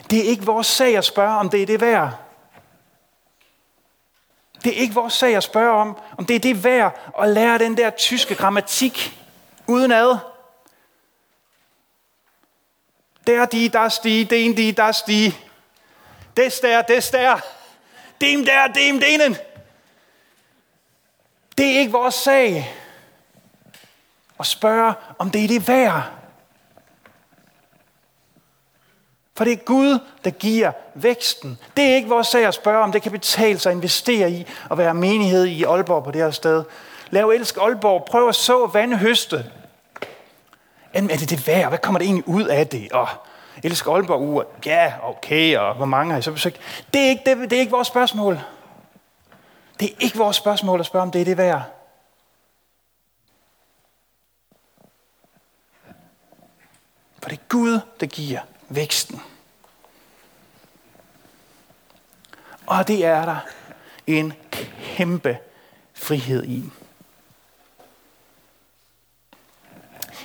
Det 0.09 0.19
er 0.19 0.23
ikke 0.23 0.45
vores 0.45 0.67
sag 0.67 0.97
at 0.97 1.05
spørge, 1.05 1.37
om 1.37 1.49
det 1.49 1.61
er 1.61 1.65
det 1.65 1.81
værd. 1.81 2.11
Det 4.63 4.77
er 4.77 4.81
ikke 4.81 4.93
vores 4.93 5.13
sag 5.13 5.35
at 5.35 5.43
spørge 5.43 5.71
om, 5.71 5.97
om 6.17 6.25
det 6.25 6.35
er 6.35 6.39
det 6.39 6.63
værd 6.63 7.11
at 7.21 7.29
lære 7.29 7.57
den 7.57 7.77
der 7.77 7.89
tyske 7.89 8.35
grammatik 8.35 9.17
uden 9.67 9.91
ad. 9.91 10.17
Der 13.27 13.45
de, 13.45 13.69
der 13.69 13.89
sti, 13.89 14.23
den 14.23 14.57
de, 14.57 14.71
der 14.71 14.91
sti. 14.91 15.35
Des 16.37 16.59
der, 16.59 16.81
des 16.81 17.09
der. 17.09 17.39
Dem 18.21 18.45
der, 18.45 18.67
dem 18.67 18.99
denen. 18.99 19.37
Det 21.57 21.75
er 21.75 21.79
ikke 21.79 21.91
vores 21.91 22.15
sag 22.15 22.75
at 24.39 24.45
spørge, 24.45 24.93
om 25.17 25.29
det 25.29 25.43
er 25.43 25.47
det 25.47 25.67
værd. 25.67 26.03
For 29.37 29.43
det 29.43 29.53
er 29.53 29.57
Gud, 29.57 29.99
der 30.23 30.29
giver 30.29 30.71
væksten. 30.95 31.59
Det 31.77 31.85
er 31.85 31.95
ikke 31.95 32.09
vores 32.09 32.27
sag 32.27 32.45
at 32.45 32.53
spørge, 32.53 32.83
om 32.83 32.91
det 32.91 33.01
kan 33.01 33.11
betale 33.11 33.59
sig 33.59 33.69
at 33.69 33.75
investere 33.75 34.31
i 34.31 34.47
at 34.71 34.77
være 34.77 34.93
menighed 34.93 35.45
i 35.45 35.63
Aalborg 35.63 36.03
på 36.03 36.11
det 36.11 36.21
her 36.21 36.31
sted. 36.31 36.63
Lav 37.09 37.29
elsk 37.29 37.57
Aalborg. 37.57 38.05
Prøv 38.05 38.29
at 38.29 38.35
så 38.35 38.65
vandhøste. 38.65 39.51
Er 40.93 41.01
det 41.01 41.29
det 41.29 41.47
værd? 41.47 41.67
Hvad 41.69 41.77
kommer 41.77 41.99
det 41.99 42.05
egentlig 42.05 42.27
ud 42.27 42.43
af 42.43 42.67
det? 42.67 42.91
Og 42.91 43.07
elsker 43.63 43.91
Aalborg 43.91 44.21
uger. 44.21 44.43
Ja, 44.65 44.93
okay. 45.03 45.57
Og 45.57 45.75
hvor 45.75 45.85
mange 45.85 46.11
har 46.11 46.19
I 46.19 46.21
så 46.21 46.31
besøgt? 46.31 46.59
Det 46.93 47.01
er, 47.01 47.09
ikke, 47.09 47.23
det, 47.25 47.49
det 47.49 47.55
er 47.55 47.59
ikke 47.59 47.71
vores 47.71 47.87
spørgsmål. 47.87 48.39
Det 49.79 49.89
er 49.89 49.95
ikke 49.99 50.17
vores 50.17 50.35
spørgsmål 50.35 50.79
at 50.79 50.85
spørge, 50.85 51.03
om 51.03 51.11
det 51.11 51.21
er 51.21 51.25
det 51.25 51.37
værd. 51.37 51.61
For 57.21 57.29
det 57.29 57.39
er 57.39 57.43
Gud, 57.49 57.79
der 57.99 58.05
giver 58.05 58.39
væksten. 58.69 59.21
Og 62.65 62.87
det 62.87 63.05
er 63.05 63.25
der 63.25 63.37
en 64.07 64.33
kæmpe 64.81 65.37
frihed 65.93 66.45
i. 66.45 66.71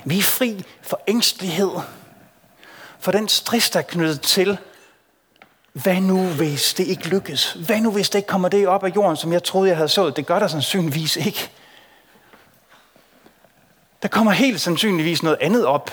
Vi 0.05 0.18
er 0.18 0.23
fri 0.23 0.64
for 0.83 1.01
ængstelighed, 1.07 1.70
for 3.05 3.12
den 3.12 3.29
stress, 3.29 3.71
der 3.71 3.79
er 3.79 3.83
knyttet 3.83 4.21
til, 4.21 4.59
hvad 5.73 6.01
nu 6.01 6.27
hvis 6.27 6.75
det 6.75 6.87
ikke 6.87 7.09
lykkes? 7.09 7.53
Hvad 7.53 7.81
nu 7.81 7.90
hvis 7.90 8.11
det 8.11 8.19
ikke 8.19 8.29
kommer 8.29 8.49
det 8.49 8.69
op 8.69 8.85
af 8.85 8.97
jorden, 8.97 9.17
som 9.17 9.33
jeg 9.33 9.43
troede, 9.43 9.69
jeg 9.69 9.77
havde 9.77 9.88
sået? 9.88 10.17
Det 10.17 10.27
gør 10.27 10.38
der 10.38 10.49
sandsynligvis 10.49 11.17
ikke. 11.17 11.51
Der 14.03 14.09
kommer 14.09 14.33
helt 14.33 14.61
sandsynligvis 14.61 15.23
noget 15.23 15.38
andet 15.40 15.67
op, 15.67 15.90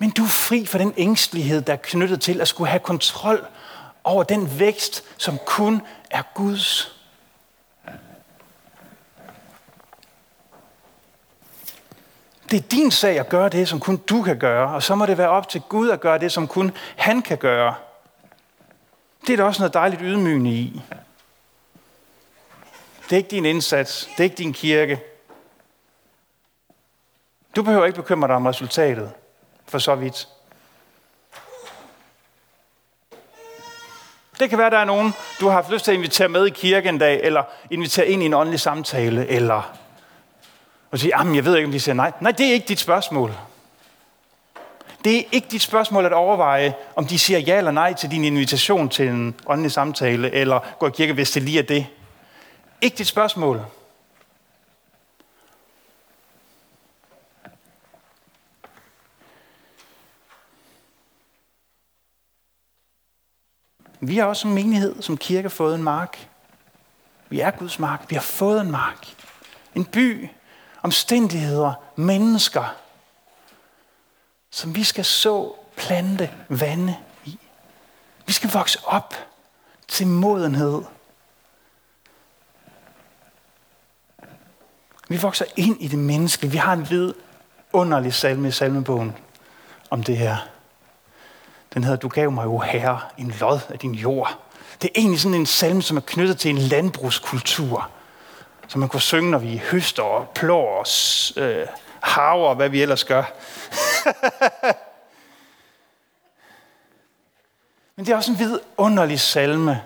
Men 0.00 0.10
du 0.10 0.24
er 0.24 0.28
fri 0.28 0.66
for 0.66 0.78
den 0.78 0.94
ængstelighed, 0.96 1.62
der 1.62 1.72
er 1.72 1.76
knyttet 1.76 2.20
til 2.20 2.40
at 2.40 2.48
skulle 2.48 2.70
have 2.70 2.80
kontrol 2.80 3.46
over 4.04 4.22
den 4.22 4.58
vækst, 4.58 5.04
som 5.16 5.38
kun 5.46 5.82
er 6.10 6.22
Guds. 6.34 6.97
Det 12.50 12.56
er 12.64 12.68
din 12.68 12.90
sag 12.90 13.18
at 13.18 13.28
gøre 13.28 13.48
det, 13.48 13.68
som 13.68 13.80
kun 13.80 13.96
du 13.96 14.22
kan 14.22 14.38
gøre, 14.38 14.74
og 14.74 14.82
så 14.82 14.94
må 14.94 15.06
det 15.06 15.18
være 15.18 15.28
op 15.28 15.48
til 15.48 15.60
Gud 15.60 15.88
at 15.88 16.00
gøre 16.00 16.18
det, 16.18 16.32
som 16.32 16.48
kun 16.48 16.72
han 16.96 17.22
kan 17.22 17.38
gøre. 17.38 17.74
Det 19.26 19.32
er 19.32 19.36
der 19.36 19.44
også 19.44 19.62
noget 19.62 19.74
dejligt 19.74 20.02
ydmygende 20.04 20.50
i. 20.50 20.82
Det 23.04 23.12
er 23.12 23.16
ikke 23.16 23.30
din 23.30 23.44
indsats. 23.44 24.08
Det 24.12 24.20
er 24.20 24.24
ikke 24.24 24.36
din 24.36 24.52
kirke. 24.52 25.00
Du 27.56 27.62
behøver 27.62 27.86
ikke 27.86 27.96
bekymre 27.96 28.28
dig 28.28 28.36
om 28.36 28.46
resultatet 28.46 29.12
for 29.66 29.78
så 29.78 29.94
vidt. 29.94 30.28
Det 34.38 34.50
kan 34.50 34.58
være, 34.58 34.70
der 34.70 34.78
er 34.78 34.84
nogen, 34.84 35.12
du 35.40 35.46
har 35.46 35.52
haft 35.52 35.70
lyst 35.70 35.84
til 35.84 35.92
at 35.92 35.96
invitere 35.96 36.28
med 36.28 36.46
i 36.46 36.50
kirken 36.50 36.94
en 36.94 36.98
dag, 36.98 37.20
eller 37.22 37.42
invitere 37.70 38.08
ind 38.08 38.22
i 38.22 38.26
en 38.26 38.34
åndelig 38.34 38.60
samtale, 38.60 39.26
eller 39.26 39.78
og 40.90 40.98
sige, 40.98 41.18
jamen 41.18 41.34
jeg 41.34 41.44
ved 41.44 41.56
ikke, 41.56 41.66
om 41.66 41.72
de 41.72 41.80
siger 41.80 41.94
nej. 41.94 42.12
Nej, 42.20 42.32
det 42.32 42.46
er 42.46 42.52
ikke 42.52 42.68
dit 42.68 42.78
spørgsmål. 42.78 43.34
Det 45.04 45.18
er 45.18 45.22
ikke 45.32 45.48
dit 45.50 45.62
spørgsmål 45.62 46.06
at 46.06 46.12
overveje, 46.12 46.74
om 46.96 47.06
de 47.06 47.18
siger 47.18 47.38
ja 47.38 47.58
eller 47.58 47.70
nej 47.70 47.92
til 47.94 48.10
din 48.10 48.24
invitation 48.24 48.88
til 48.88 49.08
en 49.08 49.34
åndelig 49.46 49.72
samtale, 49.72 50.30
eller 50.32 50.60
går 50.78 50.88
i 50.88 50.90
kirke, 50.90 51.12
hvis 51.12 51.30
det 51.30 51.42
lige 51.42 51.58
er 51.58 51.62
det. 51.62 51.86
Ikke 52.80 52.96
dit 52.96 53.06
spørgsmål. 53.06 53.64
Vi 64.00 64.16
har 64.16 64.24
også 64.24 64.40
som 64.40 64.50
menighed, 64.50 65.02
som 65.02 65.16
kirke, 65.16 65.50
fået 65.50 65.74
en 65.74 65.82
mark. 65.82 66.28
Vi 67.28 67.40
er 67.40 67.50
Guds 67.50 67.78
mark. 67.78 68.04
Vi 68.08 68.14
har 68.14 68.22
fået 68.22 68.60
en 68.60 68.70
mark. 68.70 69.06
En 69.74 69.84
by, 69.84 70.28
omstændigheder, 70.88 71.72
mennesker, 71.96 72.74
som 74.50 74.74
vi 74.74 74.84
skal 74.84 75.04
så, 75.04 75.52
plante, 75.76 76.30
vande 76.48 76.96
i. 77.24 77.38
Vi 78.26 78.32
skal 78.32 78.50
vokse 78.50 78.78
op 78.84 79.14
til 79.88 80.06
modenhed. 80.06 80.82
Vi 85.08 85.16
vokser 85.16 85.44
ind 85.56 85.76
i 85.80 85.88
det 85.88 85.98
menneskelige. 85.98 86.50
Vi 86.50 86.58
har 86.58 86.72
en 86.72 86.90
vid 86.90 87.14
underlig 87.72 88.14
salme 88.14 88.48
i 88.48 88.50
salmebogen 88.50 89.16
om 89.90 90.02
det 90.02 90.16
her. 90.16 90.36
Den 91.74 91.84
hedder, 91.84 91.98
du 91.98 92.08
gav 92.08 92.30
mig 92.30 92.44
jo 92.44 92.58
herre 92.58 93.00
en 93.18 93.34
lod 93.40 93.60
af 93.68 93.78
din 93.78 93.94
jord. 93.94 94.38
Det 94.82 94.88
er 94.88 95.00
egentlig 95.00 95.20
sådan 95.20 95.34
en 95.34 95.46
salme, 95.46 95.82
som 95.82 95.96
er 95.96 96.02
knyttet 96.06 96.38
til 96.38 96.50
en 96.50 96.58
landbrugskultur 96.58 97.90
som 98.68 98.80
man 98.80 98.88
kunne 98.88 99.00
synge, 99.00 99.30
når 99.30 99.38
vi 99.38 99.62
høster 99.70 100.02
og 100.02 100.28
plår 100.28 100.80
os, 100.80 101.32
øh, 101.36 101.66
haver 102.00 102.48
og 102.48 102.56
hvad 102.56 102.68
vi 102.68 102.82
ellers 102.82 103.04
gør. 103.04 103.22
Men 107.96 108.06
det 108.06 108.12
er 108.12 108.16
også 108.16 108.32
en 108.32 108.38
vidunderlig 108.38 109.20
salme. 109.20 109.82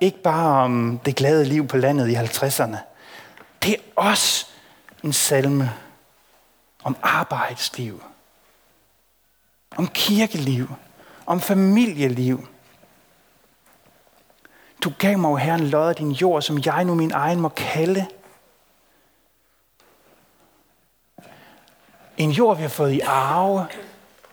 Ikke 0.00 0.18
bare 0.18 0.64
om 0.64 1.00
det 1.04 1.16
glade 1.16 1.44
liv 1.44 1.68
på 1.68 1.76
landet 1.76 2.08
i 2.08 2.14
50'erne. 2.14 2.76
Det 3.62 3.72
er 3.72 3.78
også 3.96 4.46
en 5.04 5.12
salme 5.12 5.72
om 6.84 6.96
arbejdsliv. 7.02 8.02
Om 9.76 9.88
kirkeliv. 9.88 10.68
Om 11.26 11.40
familieliv. 11.40 12.48
Du 14.84 14.92
gav 14.98 15.18
mig, 15.18 15.38
Herren, 15.38 15.68
lod 15.68 15.88
af 15.88 15.94
din 15.94 16.12
jord, 16.12 16.42
som 16.42 16.58
jeg 16.64 16.84
nu 16.84 16.94
min 16.94 17.12
egen 17.12 17.40
må 17.40 17.48
kalde. 17.48 18.06
En 22.16 22.30
jord, 22.30 22.56
vi 22.56 22.62
har 22.62 22.68
fået 22.68 22.92
i 22.92 23.00
arve, 23.00 23.66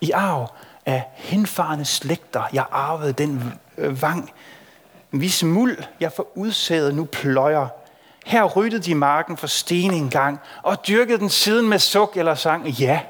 i 0.02 0.12
arv 0.12 0.54
af 0.86 1.04
henfarende 1.16 1.86
slægter. 1.86 2.44
Jeg 2.54 2.66
arvede 2.72 3.14
den 3.14 3.54
øh, 3.78 4.02
vang, 4.02 4.32
hvis 5.10 5.44
muld 5.44 5.78
jeg 6.00 6.12
for 6.12 6.28
udsædet 6.36 6.96
nu 6.96 7.06
pløjer. 7.06 7.68
Her 8.26 8.44
ryddede 8.44 8.84
de 8.84 8.96
marken 8.96 9.38
for 9.38 9.48
sten 9.48 9.94
en 9.94 10.10
gang, 10.10 10.40
og 10.64 10.88
dyrkede 10.88 11.20
den 11.20 11.30
siden 11.30 11.70
med 11.70 11.80
suk 11.80 12.18
eller 12.18 12.36
sang. 12.36 12.68
Ja. 12.68 13.02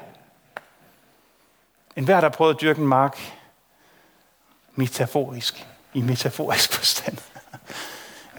En 1.96 2.04
hver, 2.04 2.20
der 2.20 2.28
prøvede 2.28 2.54
at 2.54 2.60
dyrke 2.60 2.80
en 2.80 2.86
mark, 2.86 3.18
metaforisk, 4.74 5.66
i 5.94 6.00
metaforisk 6.00 6.72
forstand, 6.72 7.18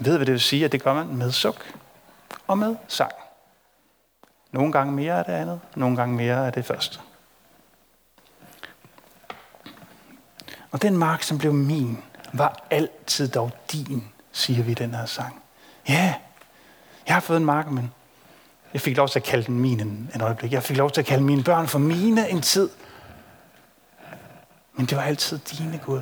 ved, 0.04 0.16
hvad 0.16 0.26
det 0.26 0.32
vil 0.32 0.40
sige, 0.40 0.64
at 0.64 0.72
det 0.72 0.82
gør 0.82 0.94
man 0.94 1.16
med 1.16 1.32
suk 1.32 1.74
og 2.46 2.58
med 2.58 2.76
sang. 2.88 3.12
Nogle 4.52 4.72
gange 4.72 4.92
mere 4.92 5.18
af 5.18 5.24
det 5.24 5.32
andet, 5.32 5.60
nogle 5.76 5.96
gange 5.96 6.14
mere 6.16 6.46
af 6.46 6.52
det 6.52 6.64
første. 6.64 6.98
Og 10.70 10.82
den 10.82 10.96
mark, 10.96 11.22
som 11.22 11.38
blev 11.38 11.52
min, 11.52 11.98
var 12.32 12.66
altid 12.70 13.28
dog 13.28 13.50
din, 13.72 14.08
siger 14.32 14.62
vi 14.62 14.70
i 14.70 14.74
den 14.74 14.94
her 14.94 15.06
sang. 15.06 15.42
Ja, 15.88 16.14
jeg 17.06 17.14
har 17.14 17.20
fået 17.20 17.36
en 17.36 17.44
mark, 17.44 17.70
men 17.70 17.92
jeg 18.72 18.80
fik 18.80 18.96
lov 18.96 19.08
til 19.08 19.18
at 19.18 19.24
kalde 19.24 19.46
den 19.46 19.58
min 19.58 19.80
en, 19.80 20.10
en 20.14 20.20
øjeblik. 20.20 20.52
Jeg 20.52 20.62
fik 20.62 20.76
lov 20.76 20.90
til 20.90 21.00
at 21.00 21.06
kalde 21.06 21.24
mine 21.24 21.44
børn 21.44 21.66
for 21.66 21.78
mine 21.78 22.28
en 22.28 22.42
tid. 22.42 22.70
Men 24.74 24.86
det 24.86 24.96
var 24.96 25.02
altid 25.02 25.38
dine, 25.38 25.80
Gud. 25.86 26.00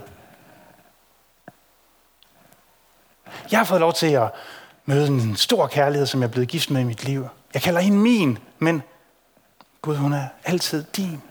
Jeg 3.50 3.58
har 3.58 3.64
fået 3.64 3.80
lov 3.80 3.92
til 3.92 4.06
at 4.06 4.30
møde 4.84 5.08
en 5.08 5.36
stor 5.36 5.66
kærlighed, 5.66 6.06
som 6.06 6.20
jeg 6.20 6.28
er 6.28 6.32
blevet 6.32 6.48
gift 6.48 6.70
med 6.70 6.80
i 6.80 6.84
mit 6.84 7.04
liv. 7.04 7.28
Jeg 7.54 7.62
kalder 7.62 7.80
hende 7.80 7.98
min, 7.98 8.38
men 8.58 8.82
Gud, 9.82 9.96
hun 9.96 10.12
er 10.12 10.28
altid 10.44 10.84
din. 10.96 11.22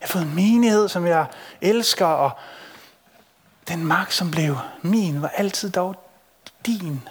Jeg 0.00 0.08
har 0.08 0.12
fået 0.12 0.22
en 0.22 0.34
menighed, 0.34 0.88
som 0.88 1.06
jeg 1.06 1.26
elsker, 1.60 2.06
og 2.06 2.30
den 3.68 3.84
magt, 3.84 4.14
som 4.14 4.30
blev 4.30 4.58
min, 4.82 5.22
var 5.22 5.28
altid 5.28 5.70
dog 5.70 5.96
din. 6.66 7.08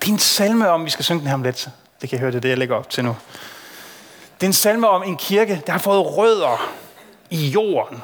Det 0.00 0.08
er 0.08 0.12
en 0.12 0.18
salme 0.18 0.68
om, 0.68 0.84
vi 0.84 0.90
skal 0.90 1.04
synge 1.04 1.20
den 1.20 1.28
her 1.28 1.34
om 1.34 1.42
lidt. 1.42 1.68
Det 2.00 2.08
kan 2.08 2.16
jeg 2.16 2.20
høre, 2.20 2.30
det 2.30 2.36
er 2.36 2.40
det, 2.40 2.48
jeg 2.48 2.58
lægger 2.58 2.76
op 2.76 2.90
til 2.90 3.04
nu. 3.04 3.16
Det 4.38 4.42
er 4.42 4.48
en 4.48 4.52
salme 4.52 4.88
om 4.88 5.02
en 5.02 5.16
kirke, 5.16 5.62
der 5.66 5.72
har 5.72 5.78
fået 5.78 6.16
rødder 6.16 6.74
i 7.30 7.48
jorden, 7.48 8.02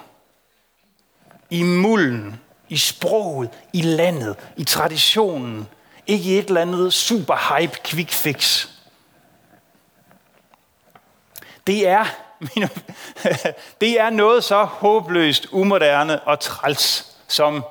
i 1.50 1.62
mulden, 1.62 2.40
i 2.68 2.76
sproget, 2.76 3.50
i 3.72 3.82
landet, 3.82 4.36
i 4.56 4.64
traditionen. 4.64 5.68
Ikke 6.06 6.24
i 6.24 6.38
et 6.38 6.46
eller 6.46 6.60
andet 6.60 6.92
super 6.92 7.58
hype 7.58 7.78
quick 7.84 8.12
fix. 8.12 8.68
Det 11.66 11.88
er, 11.88 12.04
det 13.80 14.00
er 14.00 14.10
noget 14.10 14.44
så 14.44 14.64
håbløst, 14.64 15.46
umoderne 15.52 16.22
og 16.22 16.40
træls 16.40 17.16
som 17.28 17.64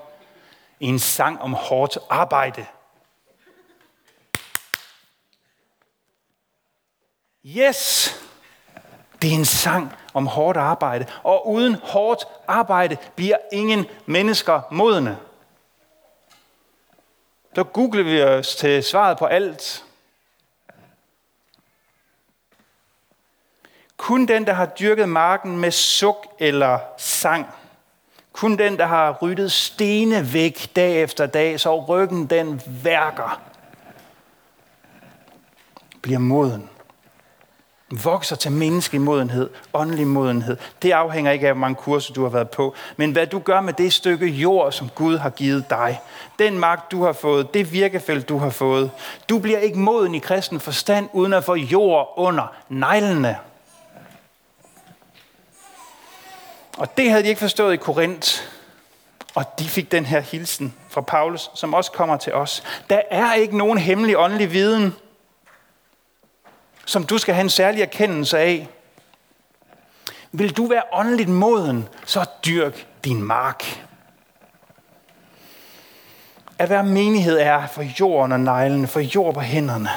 en 0.80 0.99
sang 0.99 1.41
om 1.41 1.54
hårdt 1.54 1.97
arbejde. 2.10 2.65
Yes! 7.45 8.10
Det 9.23 9.31
er 9.31 9.36
en 9.36 9.45
sang 9.45 9.93
om 10.13 10.27
hårdt 10.27 10.57
arbejde. 10.57 11.05
Og 11.23 11.49
uden 11.49 11.75
hårdt 11.83 12.25
arbejde 12.47 12.97
bliver 13.15 13.38
ingen 13.51 13.86
mennesker 14.05 14.62
modne. 14.71 15.17
Så 17.55 17.63
googler 17.63 18.03
vi 18.03 18.23
os 18.23 18.55
til 18.55 18.83
svaret 18.83 19.17
på 19.17 19.25
alt. 19.25 19.86
Kun 23.97 24.25
den, 24.25 24.47
der 24.47 24.53
har 24.53 24.65
dyrket 24.65 25.09
marken 25.09 25.57
med 25.57 25.71
suk 25.71 26.27
eller 26.39 26.79
sang. 26.97 27.47
Kun 28.33 28.57
den, 28.57 28.77
der 28.77 28.86
har 28.86 29.17
ryddet 29.21 29.51
stene 29.51 30.33
væk 30.33 30.75
dag 30.75 31.01
efter 31.01 31.25
dag, 31.25 31.59
så 31.59 31.86
ryggen 31.86 32.25
den 32.25 32.62
værker, 32.83 33.41
bliver 36.01 36.19
moden 36.19 36.69
vokser 38.03 38.36
til 38.36 38.51
menneskelig 38.51 39.01
modenhed, 39.01 39.49
åndelig 39.73 40.08
modenhed. 40.08 40.58
Det 40.82 40.91
afhænger 40.91 41.32
ikke 41.32 41.47
af, 41.47 41.53
hvor 41.53 41.60
mange 41.60 41.75
kurser 41.75 42.13
du 42.13 42.23
har 42.23 42.29
været 42.29 42.49
på, 42.49 42.75
men 42.97 43.12
hvad 43.12 43.27
du 43.27 43.39
gør 43.39 43.62
med 43.62 43.73
det 43.73 43.93
stykke 43.93 44.27
jord, 44.27 44.71
som 44.71 44.89
Gud 44.95 45.17
har 45.17 45.29
givet 45.29 45.69
dig. 45.69 46.01
Den 46.39 46.60
magt, 46.60 46.91
du 46.91 47.03
har 47.03 47.13
fået, 47.13 47.53
det 47.53 47.73
virkefelt, 47.73 48.29
du 48.29 48.38
har 48.38 48.49
fået. 48.49 48.91
Du 49.29 49.39
bliver 49.39 49.60
ikke 49.60 49.79
moden 49.79 50.15
i 50.15 50.19
kristen 50.19 50.60
forstand, 50.60 51.10
uden 51.13 51.34
at 51.34 51.43
få 51.43 51.56
jord 51.56 52.13
under 52.17 52.56
neglene. 52.69 53.38
Og 56.77 56.97
det 56.97 57.10
havde 57.10 57.23
de 57.23 57.29
ikke 57.29 57.41
forstået 57.41 57.73
i 57.73 57.77
Korinth. 57.77 58.41
Og 59.36 59.60
de 59.60 59.65
fik 59.65 59.91
den 59.91 60.06
her 60.06 60.19
hilsen 60.19 60.73
fra 60.89 61.01
Paulus, 61.01 61.51
som 61.56 61.73
også 61.73 61.91
kommer 61.91 62.17
til 62.17 62.34
os. 62.34 62.63
Der 62.89 63.01
er 63.12 63.34
ikke 63.34 63.58
nogen 63.58 63.77
hemmelig 63.77 64.17
åndelig 64.17 64.51
viden 64.51 64.93
som 66.86 67.04
du 67.06 67.17
skal 67.17 67.34
have 67.34 67.43
en 67.43 67.50
særlig 67.50 67.82
erkendelse 67.82 68.38
af. 68.38 68.69
Vil 70.32 70.58
du 70.58 70.67
være 70.67 70.84
åndeligt 70.91 71.30
moden, 71.30 71.88
så 72.06 72.26
dyrk 72.46 72.88
din 73.04 73.24
mark. 73.24 73.86
At 76.60 76.69
være 76.69 76.84
menighed 76.84 77.39
er 77.39 77.67
for 77.67 77.84
jorden 78.00 78.32
og 78.32 78.39
neglene, 78.39 78.88
for 78.88 79.00
jord 79.00 79.34
på 79.34 79.39
hænderne. 79.39 79.89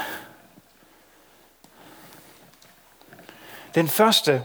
Den 3.74 3.88
første 3.88 4.42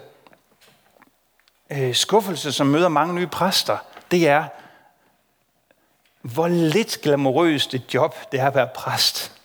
øh, 1.69 1.95
skuffelse, 1.95 2.51
som 2.51 2.67
møder 2.67 2.89
mange 2.89 3.13
nye 3.13 3.27
præster, 3.27 3.77
det 4.11 4.27
er, 4.27 4.45
hvor 6.21 6.47
lidt 6.47 6.99
glamorøst 7.01 7.73
et 7.73 7.93
job 7.93 8.15
det 8.31 8.39
er 8.39 8.47
at 8.47 8.55
være 8.55 8.69
præst. 8.75 9.40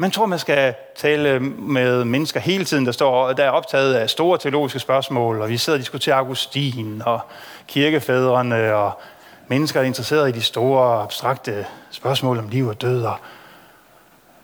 Man 0.00 0.10
tror, 0.10 0.26
man 0.26 0.38
skal 0.38 0.74
tale 0.96 1.40
med 1.40 2.04
mennesker 2.04 2.40
hele 2.40 2.64
tiden, 2.64 2.86
der 2.86 2.92
står 2.92 3.32
der 3.32 3.44
er 3.44 3.50
optaget 3.50 3.94
af 3.94 4.10
store 4.10 4.38
teologiske 4.38 4.78
spørgsmål, 4.78 5.42
og 5.42 5.48
vi 5.48 5.56
sidder 5.56 5.76
og 5.76 5.80
diskuterer 5.80 6.16
Augustin 6.16 7.02
og 7.06 7.20
kirkefædrene 7.66 8.74
og 8.74 9.00
mennesker, 9.48 9.80
er 9.80 9.84
interesseret 9.84 10.28
i 10.28 10.32
de 10.32 10.42
store, 10.42 11.02
abstrakte 11.02 11.66
spørgsmål 11.90 12.38
om 12.38 12.48
liv 12.48 12.66
og 12.66 12.80
død. 12.80 13.06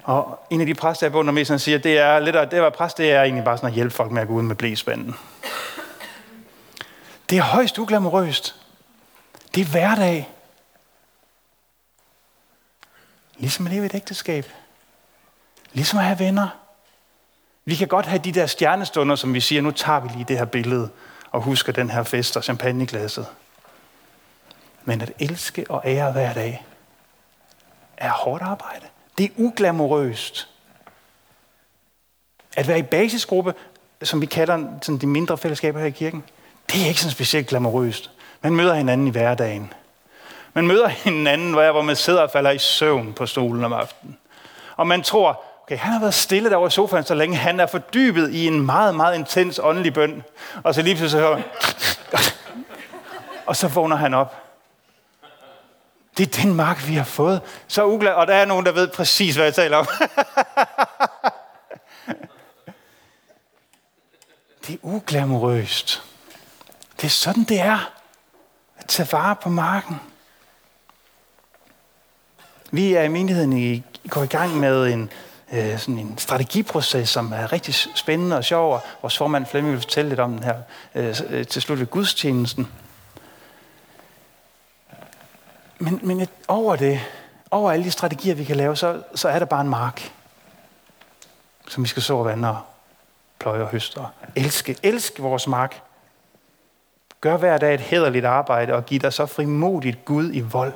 Og 0.05 0.39
en 0.51 0.61
af 0.61 0.67
de 0.67 0.75
præster, 0.75 1.07
jeg 1.07 1.13
på 1.13 1.23
mest, 1.23 1.51
han 1.51 1.59
siger, 1.59 1.79
det 1.79 1.99
er 1.99 2.19
lidt 2.19 2.37
af, 2.37 2.49
det 2.49 2.63
var 2.63 2.71
præst, 2.71 2.99
det 2.99 3.13
er 3.13 3.23
egentlig 3.23 3.45
bare 3.45 3.57
sådan 3.57 3.69
at 3.69 3.75
hjælpe 3.75 3.95
folk 3.95 4.11
med 4.11 4.23
at 4.23 4.29
gå 4.29 4.35
ud 4.35 4.43
med 4.43 4.57
blæspanden. 4.57 5.15
Det 7.31 7.39
er 7.39 7.43
højst 7.43 7.79
uglamorøst. 7.79 8.57
Det 9.55 9.61
er 9.61 9.71
hverdag. 9.71 10.31
Ligesom 13.39 13.67
at 13.67 13.73
leve 13.73 13.87
et 13.87 13.95
ægteskab. 13.95 14.47
Ligesom 15.75 15.99
at 15.99 16.05
have 16.05 16.19
venner. 16.19 16.49
Vi 17.65 17.75
kan 17.75 17.89
godt 17.89 18.07
have 18.07 18.19
de 18.19 18.33
der 18.33 18.47
stjernestunder, 18.47 19.17
som 19.17 19.35
vi 19.35 19.41
siger, 19.41 19.63
nu 19.63 19.71
tager 19.71 20.01
vi 20.01 20.09
lige 20.09 20.25
det 20.29 20.39
her 20.39 20.45
billede 20.45 20.91
og 21.31 21.43
husker 21.43 21.73
den 21.73 21.91
her 21.91 22.03
fest 22.03 22.37
og 22.37 22.45
champagneglasset. 22.45 23.27
Men 24.85 25.01
at 25.01 25.13
elske 25.19 25.67
og 25.69 25.83
ære 25.85 26.13
hver 26.13 26.33
dag 26.33 26.65
er 27.97 28.11
hårdt 28.11 28.43
arbejde. 28.43 28.87
Det 29.19 29.25
er 29.25 29.31
uglamorøst. 29.37 30.49
At 32.57 32.69
være 32.69 32.79
i 32.79 32.83
basisgruppe, 32.83 33.55
som 34.03 34.21
vi 34.21 34.27
kalder 34.27 34.67
sådan 34.83 34.99
de 34.99 35.07
mindre 35.07 35.39
fællesskaber 35.39 35.79
her 35.81 35.87
i 35.87 35.91
kirken, 35.91 36.25
det 36.73 36.83
er 36.83 36.89
ikke 36.89 37.01
sådan 37.01 37.13
specielt 37.13 37.47
glamorøst. 37.47 38.11
Man 38.43 38.57
møder 38.57 38.75
hinanden 38.75 39.07
i 39.07 39.11
hverdagen. 39.11 39.73
Man 40.55 40.67
møder 40.67 40.89
hinanden, 40.89 41.53
hvor 41.53 41.83
man 41.83 41.97
sidder 41.97 42.23
og 42.23 42.31
falder 42.31 42.51
i 42.51 42.59
søvn 42.59 43.13
på 43.13 43.27
stolen 43.27 43.65
om 43.65 43.73
aftenen. 43.73 44.19
Og 44.77 44.87
man 44.87 45.03
tror, 45.03 45.45
Okay, 45.65 45.79
han 45.79 45.93
har 45.93 46.01
været 46.01 46.15
stille 46.15 46.51
derovre 46.51 46.67
i 46.67 46.71
sofaen 46.71 47.05
så 47.05 47.15
længe. 47.15 47.37
Han 47.37 47.61
er 47.61 47.67
fordybet 47.67 48.31
i 48.31 48.47
en 48.47 48.67
meget, 48.67 48.95
meget 48.95 49.19
intens 49.19 49.61
åndelig 49.63 49.95
bøn. 49.95 50.23
Og 50.63 50.75
så 50.75 50.83
lige 50.83 50.97
pludselig 50.97 51.23
så... 51.23 51.43
og 53.47 53.57
så 53.57 53.69
vågner 53.69 53.97
han 53.97 54.15
op. 54.15 54.37
Det 56.17 56.29
er 56.29 56.43
den 56.43 56.55
mark, 56.55 56.89
vi 56.89 56.95
har 56.95 57.05
fået. 57.05 57.41
Så 57.69 57.87
uglad. 57.87 58.13
Og 58.13 58.27
der 58.27 58.35
er 58.35 58.45
nogen, 58.45 58.67
der 58.67 58.73
ved 58.73 58.89
præcis, 58.89 59.35
hvad 59.35 59.45
jeg 59.45 59.55
taler 59.55 59.77
om. 59.77 59.87
det 64.67 64.75
er 64.75 64.79
uglamorøst. 64.83 66.03
Det 66.97 67.05
er 67.05 67.11
sådan, 67.11 67.45
det 67.45 67.61
er. 67.61 67.93
At 68.79 68.87
tage 68.87 69.09
vare 69.13 69.37
på 69.37 69.49
marken. 69.49 70.01
Vi 72.71 72.95
er 72.95 73.03
i 73.03 73.09
menigheden 73.09 73.53
i, 73.53 73.83
går 74.09 74.23
i 74.23 74.27
gang 74.27 74.57
med 74.57 74.93
en, 74.93 75.11
øh, 75.55 75.79
sådan 75.79 75.99
en 75.99 76.19
strategiproces, 76.19 77.09
som 77.09 77.33
er 77.33 77.53
rigtig 77.53 77.75
spændende 77.75 78.37
og 78.37 78.45
sjov, 78.45 78.75
og 78.75 78.81
vores 79.03 79.19
formand 79.19 79.47
Flemming 79.47 79.73
vil 79.73 79.81
fortælle 79.81 80.09
lidt 80.09 80.21
om 80.21 80.33
den 80.33 80.45
her 80.45 80.57
øh, 80.95 81.17
øh, 81.31 81.47
til 81.47 81.63
slut 81.63 81.79
ved 81.79 81.87
gudstjenesten. 81.87 82.69
Men, 85.79 86.01
men 86.03 86.21
et, 86.21 86.31
over 86.49 86.77
det, 86.77 87.01
over 87.51 87.73
alle 87.73 87.85
de 87.85 87.91
strategier, 87.91 88.35
vi 88.35 88.45
kan 88.45 88.57
lave, 88.57 88.77
så, 88.77 89.03
så 89.15 89.29
er 89.29 89.39
der 89.39 89.47
bare 89.47 89.61
en 89.61 89.69
mark, 89.69 90.13
som 91.69 91.83
vi 91.83 91.89
skal 91.89 92.03
så 92.03 92.15
og 92.15 92.25
vande 92.25 92.49
og 92.49 92.59
pløje 93.39 93.63
og 93.63 93.69
høste 93.69 93.99
og 93.99 94.09
elske. 94.37 94.77
Elske 94.83 95.23
vores 95.23 95.47
mark. 95.47 95.83
Gør 97.21 97.37
hver 97.37 97.59
dag 97.59 97.75
et 97.75 97.81
hederligt 97.81 98.25
arbejde 98.25 98.75
og 98.75 98.87
giv 98.87 99.01
dig 99.01 99.13
så 99.13 99.27
frimodigt 99.27 100.05
Gud 100.05 100.31
i 100.33 100.41
vold 100.41 100.73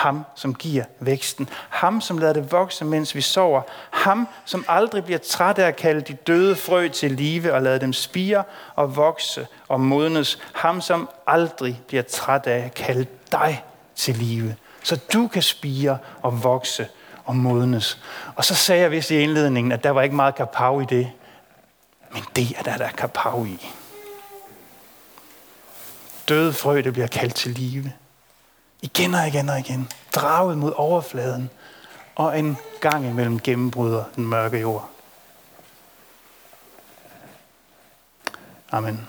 ham, 0.00 0.24
som 0.34 0.54
giver 0.54 0.84
væksten. 1.00 1.48
Ham, 1.68 2.00
som 2.00 2.18
lader 2.18 2.32
det 2.32 2.52
vokse, 2.52 2.84
mens 2.84 3.14
vi 3.14 3.20
sover. 3.20 3.62
Ham, 3.90 4.28
som 4.44 4.64
aldrig 4.68 5.04
bliver 5.04 5.18
træt 5.18 5.58
af 5.58 5.66
at 5.66 5.76
kalde 5.76 6.00
de 6.00 6.12
døde 6.12 6.56
frø 6.56 6.88
til 6.88 7.10
live 7.10 7.52
og 7.52 7.62
lade 7.62 7.80
dem 7.80 7.92
spire 7.92 8.44
og 8.74 8.96
vokse 8.96 9.46
og 9.68 9.80
modnes. 9.80 10.38
Ham, 10.54 10.80
som 10.80 11.08
aldrig 11.26 11.80
bliver 11.86 12.02
træt 12.02 12.46
af 12.46 12.64
at 12.64 12.74
kalde 12.74 13.06
dig 13.32 13.64
til 13.94 14.16
live, 14.16 14.56
så 14.82 15.00
du 15.12 15.28
kan 15.28 15.42
spire 15.42 15.98
og 16.22 16.42
vokse 16.42 16.88
og 17.24 17.36
modnes. 17.36 17.98
Og 18.36 18.44
så 18.44 18.54
sagde 18.54 18.82
jeg 18.82 18.90
vist 18.90 19.10
i 19.10 19.22
indledningen, 19.22 19.72
at 19.72 19.84
der 19.84 19.90
var 19.90 20.02
ikke 20.02 20.16
meget 20.16 20.34
kapav 20.34 20.82
i 20.82 20.84
det. 20.84 21.10
Men 22.12 22.22
det 22.36 22.58
er 22.58 22.62
der, 22.62 22.76
der 22.76 22.84
er 22.84 22.92
kapav 22.92 23.46
i. 23.46 23.70
Døde 26.28 26.52
frø, 26.52 26.80
det 26.80 26.92
bliver 26.92 27.08
kaldt 27.08 27.34
til 27.34 27.50
live. 27.50 27.92
Igen 28.82 29.14
og 29.14 29.26
igen 29.26 29.48
og 29.48 29.58
igen. 29.58 29.88
Draget 30.14 30.58
mod 30.58 30.72
overfladen. 30.76 31.50
Og 32.14 32.38
en 32.38 32.56
gang 32.80 33.06
imellem 33.06 33.40
gennembryder 33.40 34.04
den 34.16 34.26
mørke 34.26 34.58
jord. 34.58 34.90
Amen. 38.70 39.08